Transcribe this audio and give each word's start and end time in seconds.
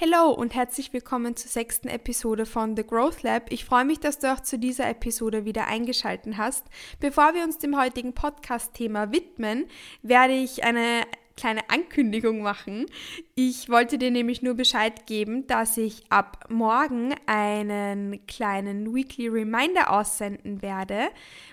Hallo 0.00 0.30
und 0.30 0.54
herzlich 0.54 0.92
willkommen 0.92 1.34
zur 1.34 1.50
sechsten 1.50 1.88
Episode 1.88 2.46
von 2.46 2.76
The 2.76 2.86
Growth 2.86 3.24
Lab. 3.24 3.50
Ich 3.50 3.64
freue 3.64 3.84
mich, 3.84 3.98
dass 3.98 4.20
du 4.20 4.32
auch 4.32 4.38
zu 4.38 4.56
dieser 4.56 4.88
Episode 4.88 5.44
wieder 5.44 5.66
eingeschaltet 5.66 6.36
hast. 6.36 6.64
Bevor 7.00 7.34
wir 7.34 7.42
uns 7.42 7.58
dem 7.58 7.76
heutigen 7.76 8.12
Podcast-Thema 8.12 9.10
widmen, 9.10 9.66
werde 10.02 10.34
ich 10.34 10.62
eine 10.62 11.02
kleine 11.36 11.68
Ankündigung 11.68 12.42
machen. 12.42 12.86
Ich 13.34 13.70
wollte 13.70 13.98
dir 13.98 14.12
nämlich 14.12 14.40
nur 14.40 14.54
Bescheid 14.54 15.04
geben, 15.06 15.48
dass 15.48 15.76
ich 15.76 16.04
ab 16.10 16.44
morgen 16.48 17.16
einen 17.26 18.24
kleinen 18.28 18.94
Weekly 18.94 19.26
Reminder 19.26 19.90
aussenden 19.90 20.62
werde. 20.62 21.08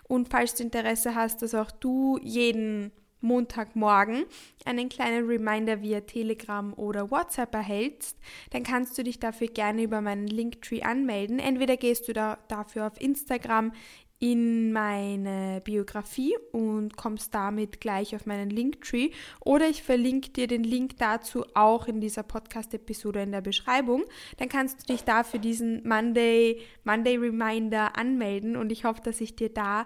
Und 0.07 0.30
falls 0.30 0.54
du 0.54 0.62
Interesse 0.62 1.16
hast, 1.16 1.41
dass 1.41 1.55
auch 1.55 1.71
du 1.71 2.20
jeden 2.21 2.91
Montagmorgen 3.26 4.26
einen 4.66 4.89
kleinen 4.89 5.28
Reminder 5.28 5.82
via 5.82 6.02
Telegram 6.02 6.73
oder 6.73 7.12
WhatsApp 7.12 7.54
erhältst, 7.54 8.18
dann 8.52 8.64
kannst 8.64 8.98
du 8.98 9.04
dich 9.04 9.20
dafür 9.20 9.48
gerne 9.48 9.84
über 9.84 10.02
meinen 10.02 10.27
Linktree 10.27 10.81
anmelden. 10.81 11.40
Entweder 11.40 11.77
gehst 11.77 12.08
du 12.08 12.14
da 12.14 12.38
dafür 12.48 12.88
auf 12.88 13.00
Instagram 13.02 13.72
in 14.20 14.72
meine 14.72 15.62
Biografie 15.64 16.36
und 16.52 16.95
kommst 16.95 17.34
damit 17.36 17.81
gleich 17.81 18.16
auf 18.16 18.26
meinen 18.26 18.50
Linktree 18.50 19.12
oder 19.42 19.67
ich 19.67 19.84
verlinke 19.84 20.30
dir 20.30 20.48
den 20.48 20.64
Link 20.64 20.98
dazu 20.98 21.45
auch 21.53 21.88
in 21.88 22.00
dieser 22.00 22.23
Podcast-Episode 22.23 23.22
in 23.22 23.34
der 23.34 23.42
Beschreibung. 23.42 24.05
Dann 24.38 24.48
kannst 24.48 24.81
du 24.81 24.94
dich 24.94 25.03
da 25.03 25.23
für 25.23 25.39
diesen 25.39 25.86
Monday, 25.88 26.62
Monday 26.86 27.17
Reminder 27.17 27.98
anmelden 27.98 28.55
und 28.55 28.72
ich 28.72 28.86
hoffe, 28.86 29.02
dass 29.03 29.20
ich 29.20 29.36
dir 29.36 29.50
da 29.50 29.86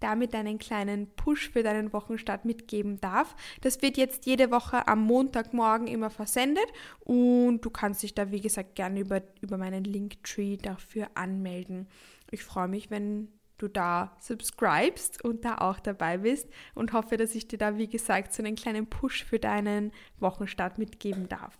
damit 0.00 0.34
einen 0.34 0.58
kleinen 0.58 1.08
Push 1.14 1.50
für 1.50 1.62
deinen 1.62 1.92
Wochenstart 1.92 2.44
mitgeben 2.44 3.00
darf. 3.00 3.34
Das 3.60 3.82
wird 3.82 3.96
jetzt 3.96 4.26
jede 4.26 4.50
Woche 4.50 4.86
am 4.88 5.02
Montagmorgen 5.02 5.86
immer 5.86 6.10
versendet 6.10 6.66
und 7.00 7.60
du 7.60 7.70
kannst 7.70 8.02
dich 8.02 8.14
da, 8.14 8.30
wie 8.30 8.40
gesagt, 8.40 8.74
gerne 8.74 9.00
über, 9.00 9.22
über 9.40 9.58
meinen 9.58 9.84
Linktree 9.84 10.56
dafür 10.56 11.08
anmelden. 11.14 11.88
Ich 12.30 12.42
freue 12.42 12.68
mich, 12.68 12.90
wenn 12.90 13.28
du 13.58 13.68
da 13.68 14.16
subscribest 14.20 15.24
und 15.24 15.44
da 15.44 15.58
auch 15.58 15.80
dabei 15.80 16.18
bist 16.18 16.48
und 16.74 16.92
hoffe, 16.92 17.16
dass 17.16 17.34
ich 17.34 17.48
dir 17.48 17.58
da, 17.58 17.78
wie 17.78 17.88
gesagt, 17.88 18.32
so 18.32 18.42
einen 18.42 18.54
kleinen 18.54 18.86
Push 18.86 19.24
für 19.24 19.38
deinen 19.38 19.92
Wochenstart 20.18 20.78
mitgeben 20.78 21.28
darf. 21.28 21.58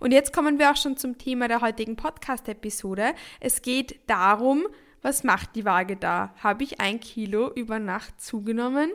Und 0.00 0.12
jetzt 0.12 0.32
kommen 0.32 0.58
wir 0.58 0.70
auch 0.70 0.76
schon 0.76 0.96
zum 0.96 1.18
Thema 1.18 1.48
der 1.48 1.60
heutigen 1.60 1.96
Podcast-Episode. 1.96 3.14
Es 3.40 3.62
geht 3.62 3.98
darum, 4.06 4.66
was 5.04 5.22
macht 5.22 5.54
die 5.54 5.66
Waage 5.66 5.96
da? 5.96 6.34
Habe 6.42 6.64
ich 6.64 6.80
ein 6.80 6.98
Kilo 6.98 7.52
über 7.52 7.78
Nacht 7.78 8.22
zugenommen? 8.22 8.90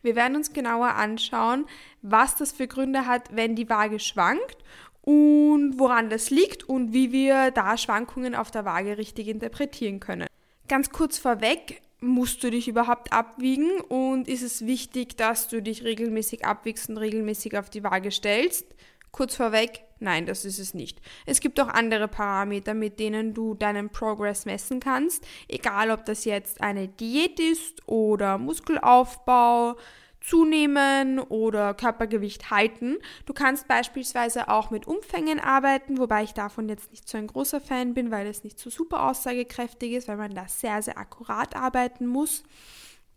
Wir 0.00 0.16
werden 0.16 0.34
uns 0.34 0.54
genauer 0.54 0.94
anschauen, 0.94 1.66
was 2.00 2.34
das 2.36 2.52
für 2.52 2.66
Gründe 2.66 3.06
hat, 3.06 3.36
wenn 3.36 3.54
die 3.54 3.68
Waage 3.68 4.00
schwankt 4.00 4.56
und 5.02 5.78
woran 5.78 6.08
das 6.08 6.30
liegt 6.30 6.64
und 6.64 6.94
wie 6.94 7.12
wir 7.12 7.50
da 7.50 7.76
Schwankungen 7.76 8.34
auf 8.34 8.50
der 8.50 8.64
Waage 8.64 8.96
richtig 8.96 9.28
interpretieren 9.28 10.00
können. 10.00 10.26
Ganz 10.68 10.90
kurz 10.90 11.18
vorweg, 11.18 11.82
musst 12.00 12.42
du 12.42 12.50
dich 12.50 12.66
überhaupt 12.66 13.12
abwiegen 13.12 13.78
und 13.88 14.28
ist 14.28 14.42
es 14.42 14.64
wichtig, 14.64 15.18
dass 15.18 15.48
du 15.48 15.60
dich 15.60 15.84
regelmäßig 15.84 16.46
abwiegst 16.46 16.88
und 16.88 16.96
regelmäßig 16.96 17.58
auf 17.58 17.68
die 17.68 17.84
Waage 17.84 18.10
stellst? 18.10 18.66
Kurz 19.10 19.36
vorweg, 19.36 19.84
nein, 20.02 20.26
das 20.26 20.44
ist 20.44 20.58
es 20.58 20.74
nicht. 20.74 21.00
Es 21.26 21.40
gibt 21.40 21.58
auch 21.60 21.68
andere 21.68 22.08
Parameter, 22.08 22.74
mit 22.74 23.00
denen 23.00 23.34
du 23.34 23.54
deinen 23.54 23.90
Progress 23.90 24.44
messen 24.44 24.80
kannst, 24.80 25.26
egal 25.48 25.90
ob 25.90 26.04
das 26.04 26.24
jetzt 26.24 26.60
eine 26.60 26.88
Diät 26.88 27.40
ist 27.40 27.86
oder 27.88 28.38
Muskelaufbau, 28.38 29.76
zunehmen 30.22 31.18
oder 31.18 31.74
Körpergewicht 31.74 32.50
halten. 32.50 32.98
Du 33.26 33.32
kannst 33.32 33.68
beispielsweise 33.68 34.48
auch 34.48 34.70
mit 34.70 34.86
Umfängen 34.86 35.40
arbeiten, 35.40 35.98
wobei 35.98 36.22
ich 36.22 36.32
davon 36.32 36.68
jetzt 36.68 36.90
nicht 36.90 37.08
so 37.08 37.18
ein 37.18 37.26
großer 37.26 37.60
Fan 37.60 37.94
bin, 37.94 38.10
weil 38.10 38.26
es 38.26 38.44
nicht 38.44 38.58
so 38.58 38.70
super 38.70 39.08
aussagekräftig 39.08 39.92
ist, 39.92 40.08
weil 40.08 40.16
man 40.16 40.34
da 40.34 40.46
sehr, 40.46 40.80
sehr 40.82 40.96
akkurat 40.96 41.56
arbeiten 41.56 42.06
muss 42.06 42.44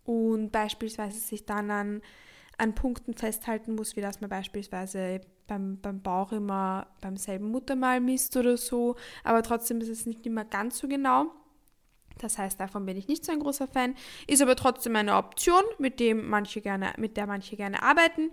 und 0.04 0.52
beispielsweise 0.52 1.20
sich 1.20 1.46
dann 1.46 1.72
an, 1.72 2.02
an 2.58 2.76
Punkten 2.76 3.14
festhalten 3.14 3.76
muss, 3.76 3.96
wie 3.96 4.02
dass 4.02 4.22
man 4.22 4.30
beispielsweise 4.30 5.22
beim, 5.48 5.80
beim 5.82 6.02
Bauch 6.02 6.32
immer 6.32 6.88
beim 7.02 7.18
selben 7.18 7.52
Muttermal 7.52 8.00
misst 8.00 8.36
oder 8.38 8.58
so, 8.58 8.96
aber 9.24 9.44
trotzdem 9.44 9.82
ist 9.82 9.90
es 9.90 10.06
nicht 10.06 10.26
immer 10.26 10.46
ganz 10.46 10.78
so 10.78 10.88
genau. 10.88 11.32
Das 12.20 12.38
heißt, 12.38 12.60
davon 12.60 12.86
bin 12.86 12.98
ich 12.98 13.08
nicht 13.08 13.26
so 13.26 13.32
ein 13.32 13.40
großer 13.40 13.68
Fan, 13.68 13.96
ist 14.28 14.42
aber 14.42 14.56
trotzdem 14.56 14.96
eine 14.96 15.18
Option, 15.18 15.62
mit, 15.80 16.00
dem 16.00 16.30
manche 16.30 16.62
gerne, 16.62 16.94
mit 16.98 17.18
der 17.18 17.28
manche 17.28 17.58
gerne 17.58 17.84
arbeiten. 17.84 18.32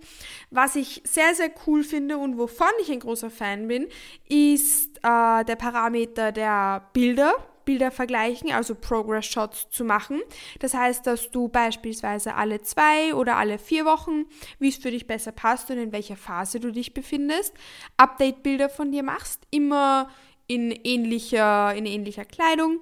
Was 0.51 0.75
ich 0.75 1.01
sehr, 1.05 1.35
sehr 1.35 1.51
cool 1.67 1.83
finde 1.83 2.17
und 2.17 2.37
wovon 2.37 2.71
ich 2.81 2.91
ein 2.91 2.99
großer 2.99 3.29
Fan 3.29 3.67
bin, 3.67 3.87
ist 4.29 4.97
äh, 5.03 5.43
der 5.43 5.55
Parameter 5.57 6.31
der 6.31 6.89
Bilder. 6.93 7.33
Bilder 7.65 7.91
vergleichen, 7.91 8.51
also 8.51 8.75
Progress 8.75 9.25
Shots 9.25 9.69
zu 9.69 9.83
machen. 9.83 10.21
Das 10.59 10.73
heißt, 10.73 11.05
dass 11.07 11.31
du 11.31 11.47
beispielsweise 11.47 12.35
alle 12.35 12.61
zwei 12.61 13.13
oder 13.15 13.37
alle 13.37 13.57
vier 13.57 13.85
Wochen, 13.85 14.25
wie 14.59 14.69
es 14.69 14.77
für 14.77 14.91
dich 14.91 15.07
besser 15.07 15.31
passt 15.31 15.69
und 15.71 15.77
in 15.77 15.91
welcher 15.91 16.17
Phase 16.17 16.59
du 16.59 16.71
dich 16.71 16.93
befindest, 16.93 17.53
Update-Bilder 17.97 18.69
von 18.69 18.91
dir 18.91 19.03
machst, 19.03 19.47
immer 19.51 20.09
in 20.47 20.71
ähnlicher, 20.71 21.73
in 21.75 21.85
ähnlicher 21.85 22.25
Kleidung 22.25 22.79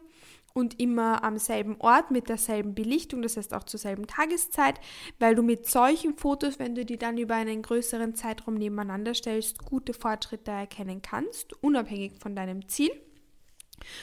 und 0.53 0.79
immer 0.79 1.23
am 1.23 1.37
selben 1.37 1.77
Ort 1.79 2.11
mit 2.11 2.29
derselben 2.29 2.75
Belichtung, 2.75 3.21
das 3.21 3.37
heißt 3.37 3.53
auch 3.53 3.63
zur 3.63 3.79
selben 3.79 4.07
Tageszeit, 4.07 4.79
weil 5.19 5.35
du 5.35 5.43
mit 5.43 5.67
solchen 5.67 6.17
Fotos, 6.17 6.59
wenn 6.59 6.75
du 6.75 6.85
die 6.85 6.97
dann 6.97 7.17
über 7.17 7.35
einen 7.35 7.61
größeren 7.61 8.15
Zeitraum 8.15 8.55
nebeneinander 8.55 9.13
stellst, 9.13 9.59
gute 9.63 9.93
Fortschritte 9.93 10.51
erkennen 10.51 11.01
kannst, 11.01 11.53
unabhängig 11.63 12.13
von 12.19 12.35
deinem 12.35 12.67
Ziel. 12.67 12.91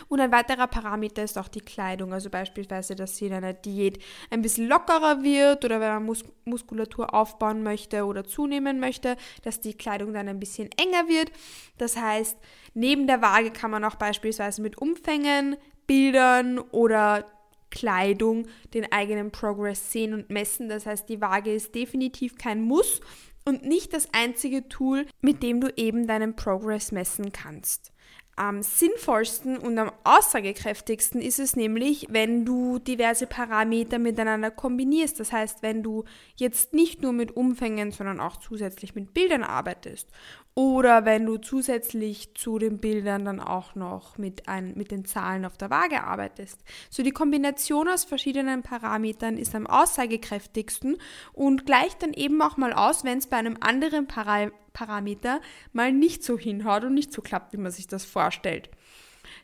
Und 0.09 0.21
ein 0.21 0.33
weiterer 0.33 0.67
Parameter 0.67 1.23
ist 1.23 1.39
auch 1.39 1.49
die 1.49 1.61
Kleidung, 1.61 2.13
also 2.13 2.31
beispielsweise, 2.31 2.97
dass 2.97 3.17
sie 3.17 3.27
in 3.27 3.33
einer 3.33 3.53
Diät 3.53 4.03
ein 4.31 4.43
bisschen 4.43 4.69
lockerer 4.69 5.23
wird 5.23 5.65
oder 5.65 5.81
wenn 5.81 5.89
man 5.89 6.05
Mus 6.05 6.25
Muskulatur 6.45 7.13
aufbauen 7.13 7.63
möchte 7.63 8.05
oder 8.07 8.25
zunehmen 8.25 8.81
möchte, 8.81 9.17
dass 9.43 9.61
die 9.61 9.75
Kleidung 9.75 10.15
dann 10.15 10.29
ein 10.29 10.41
bisschen 10.41 10.71
enger 10.79 11.09
wird. 11.09 11.31
Das 11.77 11.97
heißt, 11.97 12.39
neben 12.73 13.07
der 13.07 13.21
Waage 13.21 13.51
kann 13.51 13.71
man 13.71 13.85
auch 13.85 13.97
beispielsweise 13.97 14.63
mit 14.63 14.79
Umfängen, 14.79 15.57
Bildern 15.87 16.59
oder 16.59 17.27
Kleidung 17.71 18.47
den 18.75 18.91
eigenen 18.93 19.31
Progress 19.31 19.93
sehen 19.93 20.15
und 20.15 20.31
messen. 20.31 20.69
Das 20.69 20.87
heißt, 20.87 21.09
die 21.09 21.21
Waage 21.21 21.53
ist 21.53 21.75
definitiv 21.75 22.37
kein 22.39 22.63
Muss 22.63 23.01
und 23.45 23.65
nicht 23.65 23.93
das 23.93 24.09
einzige 24.13 24.69
Tool, 24.69 25.07
mit 25.21 25.43
dem 25.43 25.61
du 25.61 25.73
eben 25.77 26.07
deinen 26.07 26.37
Progress 26.37 26.93
messen 26.93 27.33
kannst. 27.33 27.93
Am 28.39 28.63
sinnvollsten 28.63 29.59
und 29.59 29.77
am 29.79 29.91
aussagekräftigsten 30.05 31.21
ist 31.21 31.41
es 31.41 31.57
nämlich, 31.57 32.07
wenn 32.09 32.45
du 32.45 32.79
diverse 32.79 33.27
Parameter 33.27 33.99
miteinander 33.99 34.53
kombinierst. 34.53 35.19
Das 35.19 35.33
heißt, 35.33 35.61
wenn 35.63 35.83
du 35.83 36.05
jetzt 36.37 36.73
nicht 36.73 37.03
nur 37.03 37.13
mit 37.13 37.37
Umfängen, 37.37 37.91
sondern 37.91 38.21
auch 38.21 38.37
zusätzlich 38.37 38.95
mit 38.95 39.13
Bildern 39.13 39.43
arbeitest. 39.43 40.09
Oder 40.55 41.05
wenn 41.05 41.27
du 41.27 41.39
zusätzlich 41.39 42.35
zu 42.37 42.61
den 42.61 42.79
Bildern 42.79 43.25
dann 43.25 43.41
auch 43.41 43.75
noch 43.75 44.19
mit, 44.19 44.49
ein, 44.49 44.75
mit 44.77 44.93
den 44.93 45.05
Zahlen 45.05 45.45
auf 45.45 45.57
der 45.57 45.71
Waage 45.71 46.05
arbeitest. 46.05 46.61
So 46.91 47.03
die 47.03 47.11
Kombination 47.11 47.89
aus 47.89 48.05
verschiedenen 48.05 48.63
Parametern 48.63 49.37
ist 49.37 49.57
am 49.57 49.67
aussagekräftigsten 49.67 50.97
und 51.33 51.67
gleicht 51.67 52.05
dann 52.05 52.13
eben 52.13 52.41
auch 52.41 52.57
mal 52.57 52.73
aus, 52.73 53.03
wenn 53.03 53.19
es 53.19 53.27
bei 53.27 53.37
einem 53.37 53.57
anderen 53.61 54.07
Para 54.07 54.53
Parameter 54.79 55.41
mal 55.73 55.93
nicht 55.93 56.23
so 56.23 56.39
hinhaut 56.39 56.85
und 56.85 56.95
nicht 56.95 57.13
so 57.13 57.21
klappt, 57.21 57.53
wie 57.53 57.59
man 57.59 57.73
sich 57.73 57.89
das 57.89 58.05
vorstellt. 58.05 58.71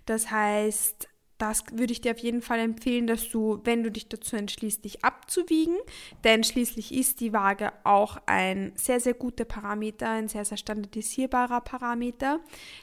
Das 0.07 0.31
heißt, 0.31 1.09
das 1.39 1.65
würde 1.73 1.93
ich 1.93 2.01
dir 2.01 2.13
auf 2.13 2.19
jeden 2.19 2.43
Fall 2.43 2.61
empfehlen, 2.61 3.09
dass 3.09 3.29
du, 3.29 3.61
wenn 3.65 3.83
du 3.83 3.91
dich 3.91 4.09
dazu 4.09 4.37
entschließt, 4.37 4.85
dich 4.85 5.05
abzuwiegen, 5.05 5.77
denn 6.23 6.45
schließlich 6.45 6.95
ist 6.95 7.21
die 7.21 7.33
Waage 7.33 7.73
auch 7.83 8.19
ein 8.27 8.73
sehr, 8.77 9.01
sehr 9.01 9.15
guter 9.15 9.45
Parameter, 9.45 10.09
ein 10.09 10.29
sehr, 10.29 10.45
sehr 10.45 10.57
standardisierbarer 10.57 11.61
Parameter, 11.63 12.39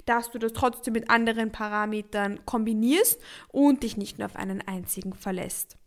dass 0.05 0.31
du 0.31 0.37
das 0.37 0.51
trotzdem 0.51 0.93
mit 0.93 1.09
anderen 1.09 1.53
Parametern 1.53 2.45
kombinierst 2.45 3.21
und 3.47 3.83
dich 3.83 3.95
nicht 3.95 4.19
nur 4.19 4.25
auf 4.25 4.35
einen 4.35 4.61
einzigen 4.61 5.13
verlässt. 5.13 5.77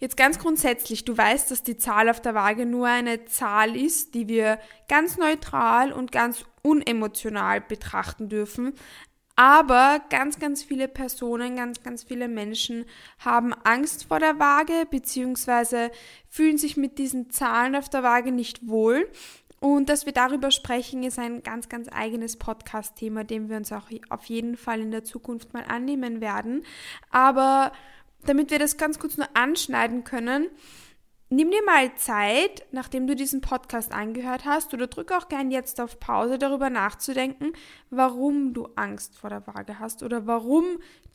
Jetzt 0.00 0.16
ganz 0.16 0.38
grundsätzlich, 0.38 1.04
du 1.04 1.16
weißt, 1.16 1.50
dass 1.50 1.62
die 1.62 1.76
Zahl 1.76 2.08
auf 2.08 2.20
der 2.20 2.34
Waage 2.34 2.66
nur 2.66 2.88
eine 2.88 3.24
Zahl 3.26 3.76
ist, 3.76 4.14
die 4.14 4.28
wir 4.28 4.58
ganz 4.88 5.16
neutral 5.16 5.92
und 5.92 6.12
ganz 6.12 6.44
unemotional 6.62 7.60
betrachten 7.60 8.28
dürfen. 8.28 8.74
Aber 9.36 10.00
ganz, 10.10 10.38
ganz 10.38 10.62
viele 10.62 10.86
Personen, 10.86 11.56
ganz, 11.56 11.82
ganz 11.82 12.04
viele 12.04 12.28
Menschen 12.28 12.84
haben 13.18 13.52
Angst 13.52 14.04
vor 14.04 14.20
der 14.20 14.38
Waage 14.38 14.86
beziehungsweise 14.88 15.90
fühlen 16.28 16.56
sich 16.56 16.76
mit 16.76 16.98
diesen 16.98 17.30
Zahlen 17.30 17.74
auf 17.74 17.88
der 17.88 18.04
Waage 18.04 18.30
nicht 18.30 18.68
wohl. 18.68 19.10
Und 19.58 19.88
dass 19.88 20.06
wir 20.06 20.12
darüber 20.12 20.50
sprechen, 20.50 21.02
ist 21.02 21.18
ein 21.18 21.42
ganz, 21.42 21.68
ganz 21.68 21.88
eigenes 21.90 22.36
Podcast-Thema, 22.36 23.24
dem 23.24 23.48
wir 23.48 23.56
uns 23.56 23.72
auch 23.72 23.88
auf 24.10 24.26
jeden 24.26 24.56
Fall 24.56 24.80
in 24.80 24.90
der 24.90 25.04
Zukunft 25.04 25.52
mal 25.52 25.64
annehmen 25.66 26.20
werden. 26.20 26.64
Aber 27.10 27.72
damit 28.26 28.50
wir 28.50 28.58
das 28.58 28.76
ganz 28.76 28.98
kurz 28.98 29.16
nur 29.16 29.28
anschneiden 29.34 30.04
können, 30.04 30.48
Nimm 31.30 31.50
dir 31.50 31.64
mal 31.64 31.92
Zeit, 31.96 32.64
nachdem 32.70 33.06
du 33.06 33.16
diesen 33.16 33.40
Podcast 33.40 33.92
angehört 33.92 34.44
hast, 34.44 34.72
oder 34.74 34.86
drück 34.86 35.10
auch 35.10 35.28
gern 35.28 35.50
jetzt 35.50 35.80
auf 35.80 35.98
Pause, 35.98 36.38
darüber 36.38 36.70
nachzudenken, 36.70 37.54
warum 37.90 38.52
du 38.52 38.68
Angst 38.76 39.18
vor 39.18 39.30
der 39.30 39.44
Waage 39.46 39.80
hast 39.80 40.02
oder 40.02 40.28
warum 40.28 40.64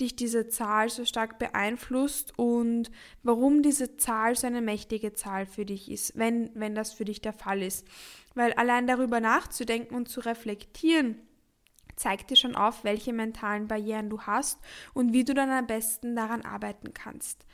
dich 0.01 0.17
diese 0.17 0.49
Zahl 0.49 0.89
so 0.89 1.05
stark 1.05 1.37
beeinflusst 1.37 2.37
und 2.37 2.91
warum 3.23 3.61
diese 3.61 3.97
Zahl 3.97 4.35
so 4.35 4.47
eine 4.47 4.61
mächtige 4.61 5.13
Zahl 5.13 5.45
für 5.45 5.63
dich 5.63 5.91
ist, 5.91 6.17
wenn, 6.17 6.49
wenn 6.53 6.73
das 6.73 6.91
für 6.91 7.05
dich 7.05 7.21
der 7.21 7.33
Fall 7.33 7.61
ist. 7.61 7.87
Weil 8.33 8.51
allein 8.53 8.87
darüber 8.87 9.21
nachzudenken 9.21 9.95
und 9.95 10.09
zu 10.09 10.21
reflektieren, 10.21 11.15
zeigt 11.99 12.29
dir 12.29 12.35
schon 12.35 12.55
auf, 12.55 12.83
welche 12.83 13.13
mentalen 13.13 13.67
Barrieren 13.67 14.09
du 14.09 14.21
hast 14.21 14.59
und 14.93 15.13
wie 15.13 15.23
du 15.23 15.33
dann 15.33 15.51
am 15.51 15.67
besten 15.67 16.15
daran 16.15 16.41
arbeiten 16.41 16.93
kannst. 16.93 17.45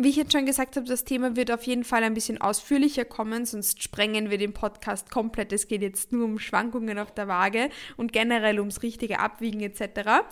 Wie 0.00 0.10
ich 0.10 0.16
jetzt 0.16 0.32
schon 0.32 0.46
gesagt 0.46 0.76
habe, 0.76 0.86
das 0.86 1.04
Thema 1.04 1.34
wird 1.34 1.50
auf 1.50 1.64
jeden 1.64 1.82
Fall 1.82 2.04
ein 2.04 2.14
bisschen 2.14 2.40
ausführlicher 2.40 3.04
kommen, 3.04 3.44
sonst 3.44 3.82
sprengen 3.82 4.30
wir 4.30 4.38
den 4.38 4.52
Podcast 4.52 5.10
komplett. 5.10 5.52
Es 5.52 5.66
geht 5.66 5.82
jetzt 5.82 6.12
nur 6.12 6.24
um 6.24 6.38
Schwankungen 6.38 7.00
auf 7.00 7.12
der 7.12 7.26
Waage 7.26 7.68
und 7.96 8.12
generell 8.12 8.60
ums 8.60 8.82
richtige 8.82 9.18
Abwiegen 9.18 9.60
etc. 9.60 10.24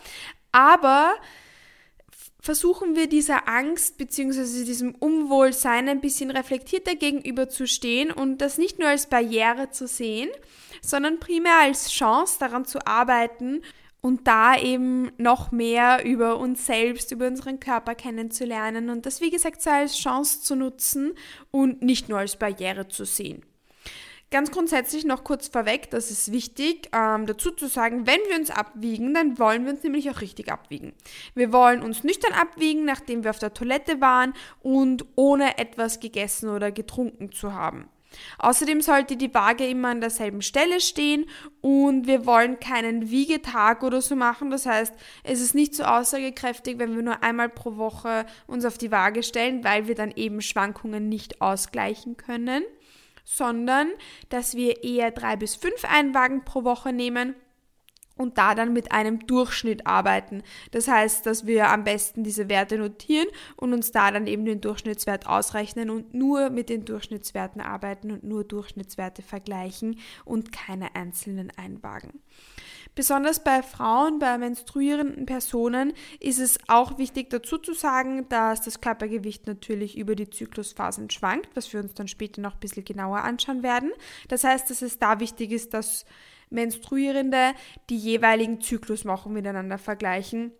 Aber 0.52 1.14
versuchen 2.41 2.97
wir 2.97 3.09
dieser 3.09 3.49
Angst 3.49 3.99
bzw. 3.99 4.65
diesem 4.65 4.94
Unwohlsein 4.94 5.88
ein 5.88 6.00
bisschen 6.00 6.31
reflektierter 6.31 6.94
gegenüberzustehen 6.94 8.11
und 8.11 8.38
das 8.38 8.59
nicht 8.59 8.79
nur 8.79 8.88
als 8.88 9.06
Barriere 9.06 9.71
zu 9.71 9.87
sehen, 9.87 10.29
sondern 10.83 11.19
primär 11.19 11.61
als 11.61 11.91
Chance 11.91 12.37
daran 12.38 12.65
zu 12.65 12.87
arbeiten 12.87 13.62
und 14.00 14.29
da 14.29 14.56
eben 14.56 15.11
noch 15.19 15.50
mehr 15.50 16.05
über 16.05 16.38
uns 16.38 16.67
selbst, 16.67 17.11
über 17.11 17.27
unseren 17.27 17.59
Körper 17.59 17.94
kennenzulernen 17.94 18.91
und 18.91 19.05
das, 19.05 19.21
wie 19.21 19.31
gesagt, 19.31 19.62
so 19.62 19.71
als 19.71 19.97
Chance 19.97 20.43
zu 20.43 20.55
nutzen 20.55 21.15
und 21.50 21.83
nicht 21.83 22.09
nur 22.09 22.19
als 22.19 22.37
Barriere 22.37 22.87
zu 22.87 23.05
sehen. 23.05 23.44
Ganz 24.31 24.50
grundsätzlich 24.50 25.05
noch 25.05 25.23
kurz 25.23 25.46
vorweg, 25.46 25.88
das 25.90 26.11
ist 26.11 26.32
wichtig, 26.32 26.88
ähm, 26.93 27.26
dazu 27.26 27.52
zu 27.52 27.69
sagen, 27.69 28.08
wenn 28.08 28.19
wir 28.28 28.37
uns 28.37 28.50
abwiegen, 28.50 29.14
dann 29.14 29.38
wollen 29.38 29.64
wir 29.64 29.73
uns 29.73 29.84
nämlich 29.84 30.11
auch 30.11 30.20
richtig 30.20 30.50
abwiegen. 30.50 30.94
Wir 31.37 31.52
wollen 31.52 31.81
uns 31.81 32.02
nüchtern 32.02 32.32
abwiegen, 32.32 32.84
nachdem 32.84 33.23
wir 33.23 33.31
auf 33.31 33.38
der 33.38 33.55
Toilette 33.55 34.00
waren 34.00 34.34
und 34.62 35.05
ohne 35.14 35.58
etwas 35.58 36.00
gegessen 36.00 36.49
oder 36.49 36.73
getrunken 36.73 37.31
zu 37.31 37.55
haben. 37.55 37.88
Außerdem 38.38 38.81
sollte 38.81 39.17
die 39.17 39.32
Waage 39.32 39.67
immer 39.67 39.88
an 39.88 40.00
derselben 40.00 40.43
Stelle 40.43 40.81
stehen 40.81 41.26
und 41.61 42.06
wir 42.06 42.26
wollen 42.26 42.58
keinen 42.61 43.11
Wiegetag 43.11 43.82
oder 43.82 44.00
so 44.00 44.17
machen. 44.17 44.50
Das 44.50 44.67
heißt, 44.67 44.94
es 45.25 45.40
ist 45.40 45.55
nicht 45.55 45.75
so 45.75 45.84
aussagekräftig, 45.84 46.78
wenn 46.78 46.96
wir 46.96 47.02
nur 47.02 47.23
einmal 47.23 47.49
pro 47.49 47.76
Woche 47.76 48.26
uns 48.46 48.64
auf 48.64 48.78
die 48.78 48.90
Waage 48.90 49.23
stellen, 49.23 49.64
weil 49.64 49.88
wir 49.88 49.94
dann 49.94 50.12
eben 50.12 50.40
Schwankungen 50.40 51.08
nicht 51.08 51.40
ausgleichen 51.40 52.17
können, 52.17 52.62
sondern 53.26 53.90
dass 54.31 54.55
wir 54.55 54.84
eher 54.84 55.11
drei 55.11 55.37
bis 55.37 55.56
fünf 55.56 55.84
Einwagen 55.84 56.44
pro 56.44 56.64
Woche 56.64 56.93
nehmen 56.93 57.34
und 58.17 58.38
da 58.38 58.55
dann 58.55 58.73
mit 58.73 58.93
einem 58.93 59.26
Durchschnitt 59.26 59.87
arbeiten. 59.87 60.43
Das 60.70 60.88
heißt, 60.88 61.26
dass 61.26 61.46
wir 61.46 61.69
am 61.69 61.84
besten 61.84 62.25
diese 62.25 62.49
Werte 62.49 62.78
notieren 62.78 63.28
und 63.56 63.75
uns 63.75 63.90
da 63.90 64.11
dann 64.11 64.26
eben 64.26 64.44
den 64.44 64.61
Durchschnittswert 64.61 65.26
ausrechnen 65.26 65.90
und 65.90 66.14
nur 66.14 66.49
mit 66.49 66.70
den 66.70 66.84
Durchschnittswerten 66.84 67.61
arbeiten 67.61 68.11
und 68.11 68.25
nur 68.25 68.44
Durchschnittswerte 68.44 69.23
vergleichen 69.23 69.99
und 70.25 70.52
keine 70.52 70.94
einzelnen 70.94 71.52
Einwagen. 71.58 72.23
Besonders 72.96 73.44
bei 73.44 73.62
Frauen, 73.62 74.19
bei 74.19 74.38
menstruierenden 74.38 75.26
Personen 75.26 75.93
ist 76.19 76.40
es 76.40 76.58
auch 76.66 76.96
wichtig 76.96 77.28
dazu 77.28 77.58
zu 77.58 77.75
sagen, 77.75 78.26
dass 78.31 78.62
das 78.62 78.81
Körpergewicht 78.81 79.46
natürlich 79.46 79.98
über 79.98 80.16
die 80.16 80.31
Zyklusphasen 80.31 81.10
schwankt, 81.10 81.50
was 81.54 81.70
wir 81.75 81.81
uns 81.81 81.93
dann 81.93 82.08
später 82.08 82.40
noch 82.40 82.54
ein 82.54 82.60
bisschen 82.60 82.87
genauer 82.87 83.19
anschauen 83.19 83.62
werden. 83.62 83.93
Das 84.28 84.44
heißt, 84.44 84.70
dass 84.70 84.81
es 84.81 84.98
da 84.98 85.20
wichtig 85.20 85.52
ist, 85.52 85.75
dass 85.75 86.06
Menstruierende 86.48 87.52
die 87.90 87.98
jeweiligen 87.98 88.62
Zykluswochen 88.62 89.32
miteinander 89.32 89.76
vergleichen, 89.76 90.52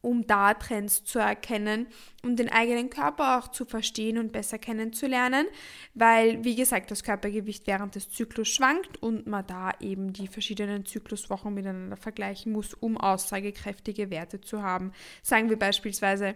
um 0.00 0.26
da 0.26 0.54
Trends 0.54 1.04
zu 1.04 1.18
erkennen 1.18 1.86
um 2.24 2.36
den 2.36 2.48
eigenen 2.48 2.90
Körper 2.90 3.38
auch 3.38 3.48
zu 3.48 3.64
verstehen 3.64 4.18
und 4.18 4.32
besser 4.32 4.58
kennenzulernen, 4.58 5.46
weil, 5.94 6.42
wie 6.44 6.56
gesagt, 6.56 6.90
das 6.90 7.04
Körpergewicht 7.04 7.66
während 7.66 7.94
des 7.94 8.10
Zyklus 8.10 8.48
schwankt 8.48 9.00
und 9.02 9.26
man 9.26 9.46
da 9.46 9.72
eben 9.80 10.12
die 10.12 10.26
verschiedenen 10.26 10.84
Zykluswochen 10.84 11.54
miteinander 11.54 11.96
vergleichen 11.96 12.52
muss, 12.52 12.74
um 12.74 12.96
aussagekräftige 12.96 14.10
Werte 14.10 14.40
zu 14.40 14.62
haben. 14.62 14.92
Sagen 15.22 15.48
wir 15.48 15.58
beispielsweise, 15.58 16.34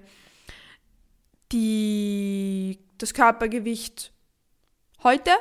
die, 1.50 2.79
das 2.99 3.12
Körpergewicht 3.12 4.12
heute 5.03 5.32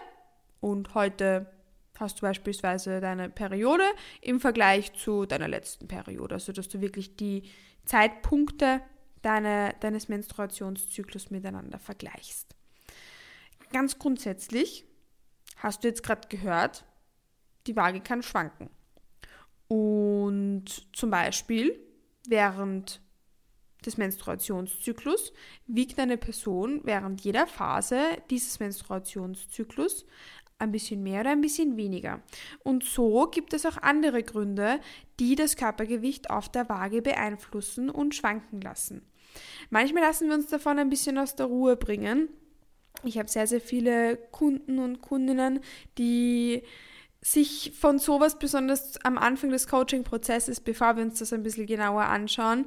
und 0.59 0.95
heute 0.95 1.51
hast 1.99 2.17
du 2.17 2.21
beispielsweise 2.23 2.99
deine 2.99 3.29
Periode 3.29 3.83
im 4.21 4.39
Vergleich 4.39 4.91
zu 4.93 5.27
deiner 5.27 5.47
letzten 5.47 5.87
Periode. 5.87 6.33
Also 6.33 6.51
dass 6.51 6.67
du 6.67 6.81
wirklich 6.81 7.15
die 7.15 7.43
Zeitpunkte 7.85 8.81
deine, 9.21 9.75
deines 9.79 10.09
Menstruationszyklus 10.09 11.31
miteinander 11.31 11.79
vergleichst. 11.79 12.55
Ganz 13.71 13.99
grundsätzlich 13.99 14.85
hast 15.57 15.83
du 15.83 15.87
jetzt 15.87 16.03
gerade 16.03 16.27
gehört, 16.27 16.85
die 17.67 17.75
Waage 17.75 18.01
kann 18.01 18.23
schwanken. 18.23 18.69
Und 19.67 20.65
zum 20.93 21.11
Beispiel 21.11 21.79
während 22.27 23.01
des 23.85 23.97
Menstruationszyklus 23.97 25.33
wiegt 25.65 25.99
eine 25.99 26.17
Person 26.17 26.81
während 26.83 27.21
jeder 27.21 27.47
Phase 27.47 27.99
dieses 28.29 28.59
Menstruationszyklus 28.59 30.05
ein 30.61 30.71
bisschen 30.71 31.03
mehr 31.03 31.21
oder 31.21 31.31
ein 31.31 31.41
bisschen 31.41 31.75
weniger. 31.77 32.21
Und 32.63 32.83
so 32.83 33.27
gibt 33.27 33.53
es 33.53 33.65
auch 33.65 33.77
andere 33.77 34.23
Gründe, 34.23 34.79
die 35.19 35.35
das 35.35 35.55
Körpergewicht 35.55 36.29
auf 36.29 36.49
der 36.49 36.69
Waage 36.69 37.01
beeinflussen 37.01 37.89
und 37.89 38.15
schwanken 38.15 38.61
lassen. 38.61 39.01
Manchmal 39.69 40.03
lassen 40.03 40.27
wir 40.27 40.35
uns 40.35 40.47
davon 40.47 40.79
ein 40.79 40.89
bisschen 40.89 41.17
aus 41.17 41.35
der 41.35 41.47
Ruhe 41.47 41.75
bringen. 41.75 42.29
Ich 43.03 43.17
habe 43.17 43.29
sehr, 43.29 43.47
sehr 43.47 43.61
viele 43.61 44.17
Kunden 44.31 44.79
und 44.79 45.01
Kundinnen, 45.01 45.61
die 45.97 46.63
sich 47.21 47.73
von 47.79 47.99
sowas 47.99 48.39
besonders 48.39 48.97
am 49.05 49.17
Anfang 49.17 49.51
des 49.51 49.67
Coaching-Prozesses, 49.67 50.59
bevor 50.59 50.97
wir 50.97 51.03
uns 51.03 51.19
das 51.19 51.33
ein 51.33 51.43
bisschen 51.43 51.67
genauer 51.67 52.03
anschauen, 52.03 52.65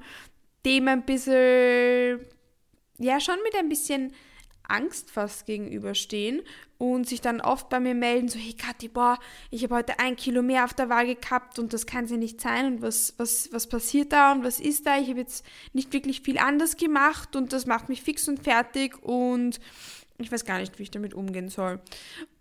dem 0.65 0.89
ein 0.89 1.05
bisschen, 1.05 2.21
ja, 2.99 3.21
schon 3.21 3.43
mit 3.43 3.55
ein 3.57 3.69
bisschen 3.69 4.13
Angst 4.69 5.11
fast 5.11 5.47
gegenüberstehen 5.47 6.43
und 6.79 7.09
sich 7.09 7.21
dann 7.21 7.41
oft 7.41 7.69
bei 7.69 7.81
mir 7.81 7.95
melden, 7.95 8.29
so, 8.29 8.39
hey 8.39 8.53
Kathi, 8.53 8.89
boah, 8.89 9.19
ich 9.51 9.63
habe 9.63 9.77
heute 9.77 9.99
ein 9.99 10.17
Kilo 10.17 10.43
mehr 10.43 10.65
auf 10.65 10.75
der 10.75 10.89
Waage 10.89 11.15
gehabt 11.15 11.59
und 11.59 11.73
das 11.73 11.87
kann 11.87 12.07
ja 12.07 12.17
nicht 12.17 12.41
sein 12.41 12.67
und 12.67 12.83
was, 12.83 13.15
was, 13.17 13.53
was 13.53 13.69
passiert 13.69 14.13
da 14.13 14.33
und 14.33 14.45
was 14.45 14.61
ist 14.61 14.87
da? 14.87 14.99
Ich 14.99 15.09
habe 15.09 15.21
jetzt 15.21 15.45
nicht 15.73 15.93
wirklich 15.93 16.23
viel 16.23 16.39
anders 16.39 16.77
gemacht 16.77 17.37
und 17.37 17.53
das 17.53 17.67
macht 17.67 17.89
mich 17.89 18.03
fix 18.03 18.29
und 18.29 18.43
fertig 18.43 19.03
und 19.03 19.61
ich 20.19 20.31
weiß 20.31 20.45
gar 20.45 20.59
nicht, 20.59 20.79
wie 20.79 20.85
ich 20.85 20.91
damit 20.91 21.15
umgehen 21.15 21.49
soll. 21.49 21.81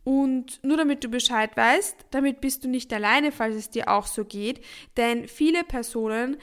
Und 0.04 0.64
nur 0.64 0.78
damit 0.78 1.04
du 1.04 1.08
Bescheid 1.08 1.56
weißt, 1.56 2.06
damit 2.12 2.42
bist 2.42 2.64
du 2.64 2.68
nicht 2.68 2.92
alleine, 2.94 3.32
falls 3.32 3.56
es 3.56 3.70
dir 3.70 3.88
auch 3.88 4.06
so 4.06 4.26
geht, 4.26 4.64
denn 4.98 5.28
viele 5.28 5.64
Personen 5.64 6.38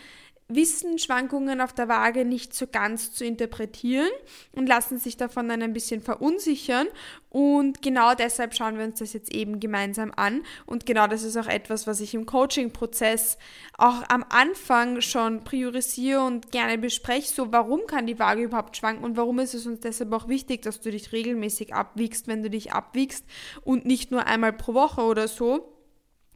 wissen 0.55 0.99
Schwankungen 0.99 1.61
auf 1.61 1.73
der 1.73 1.89
Waage 1.89 2.25
nicht 2.25 2.55
so 2.55 2.67
ganz 2.67 3.13
zu 3.13 3.25
interpretieren 3.25 4.11
und 4.53 4.69
lassen 4.69 4.99
sich 4.99 5.17
davon 5.17 5.49
dann 5.49 5.63
ein 5.63 5.73
bisschen 5.73 6.01
verunsichern. 6.01 6.87
Und 7.31 7.81
genau 7.81 8.15
deshalb 8.15 8.55
schauen 8.55 8.77
wir 8.77 8.85
uns 8.85 8.99
das 8.99 9.13
jetzt 9.13 9.33
eben 9.33 9.61
gemeinsam 9.61 10.13
an. 10.17 10.43
Und 10.67 10.85
genau 10.85 11.07
das 11.07 11.23
ist 11.23 11.37
auch 11.37 11.47
etwas, 11.47 11.87
was 11.87 12.01
ich 12.01 12.13
im 12.15 12.27
Coaching-Prozess 12.27 13.39
auch 13.79 14.03
am 14.09 14.25
Anfang 14.29 15.01
schon 15.01 15.45
priorisiere 15.45 16.23
und 16.23 16.51
gerne 16.51 16.77
bespreche. 16.77 17.29
So, 17.29 17.53
warum 17.53 17.87
kann 17.87 18.07
die 18.07 18.19
Waage 18.19 18.43
überhaupt 18.43 18.77
schwanken 18.77 19.05
und 19.05 19.17
warum 19.17 19.39
ist 19.39 19.55
es 19.55 19.67
uns 19.67 19.81
deshalb 19.81 20.13
auch 20.13 20.27
wichtig, 20.27 20.63
dass 20.63 20.81
du 20.81 20.91
dich 20.91 21.13
regelmäßig 21.13 21.73
abwiegst, 21.73 22.27
wenn 22.27 22.43
du 22.43 22.51
dich 22.51 22.73
abwiegst 22.73 23.25
und 23.63 23.85
nicht 23.85 24.11
nur 24.11 24.27
einmal 24.27 24.53
pro 24.53 24.75
Woche 24.75 25.03
oder 25.03 25.29
so 25.29 25.80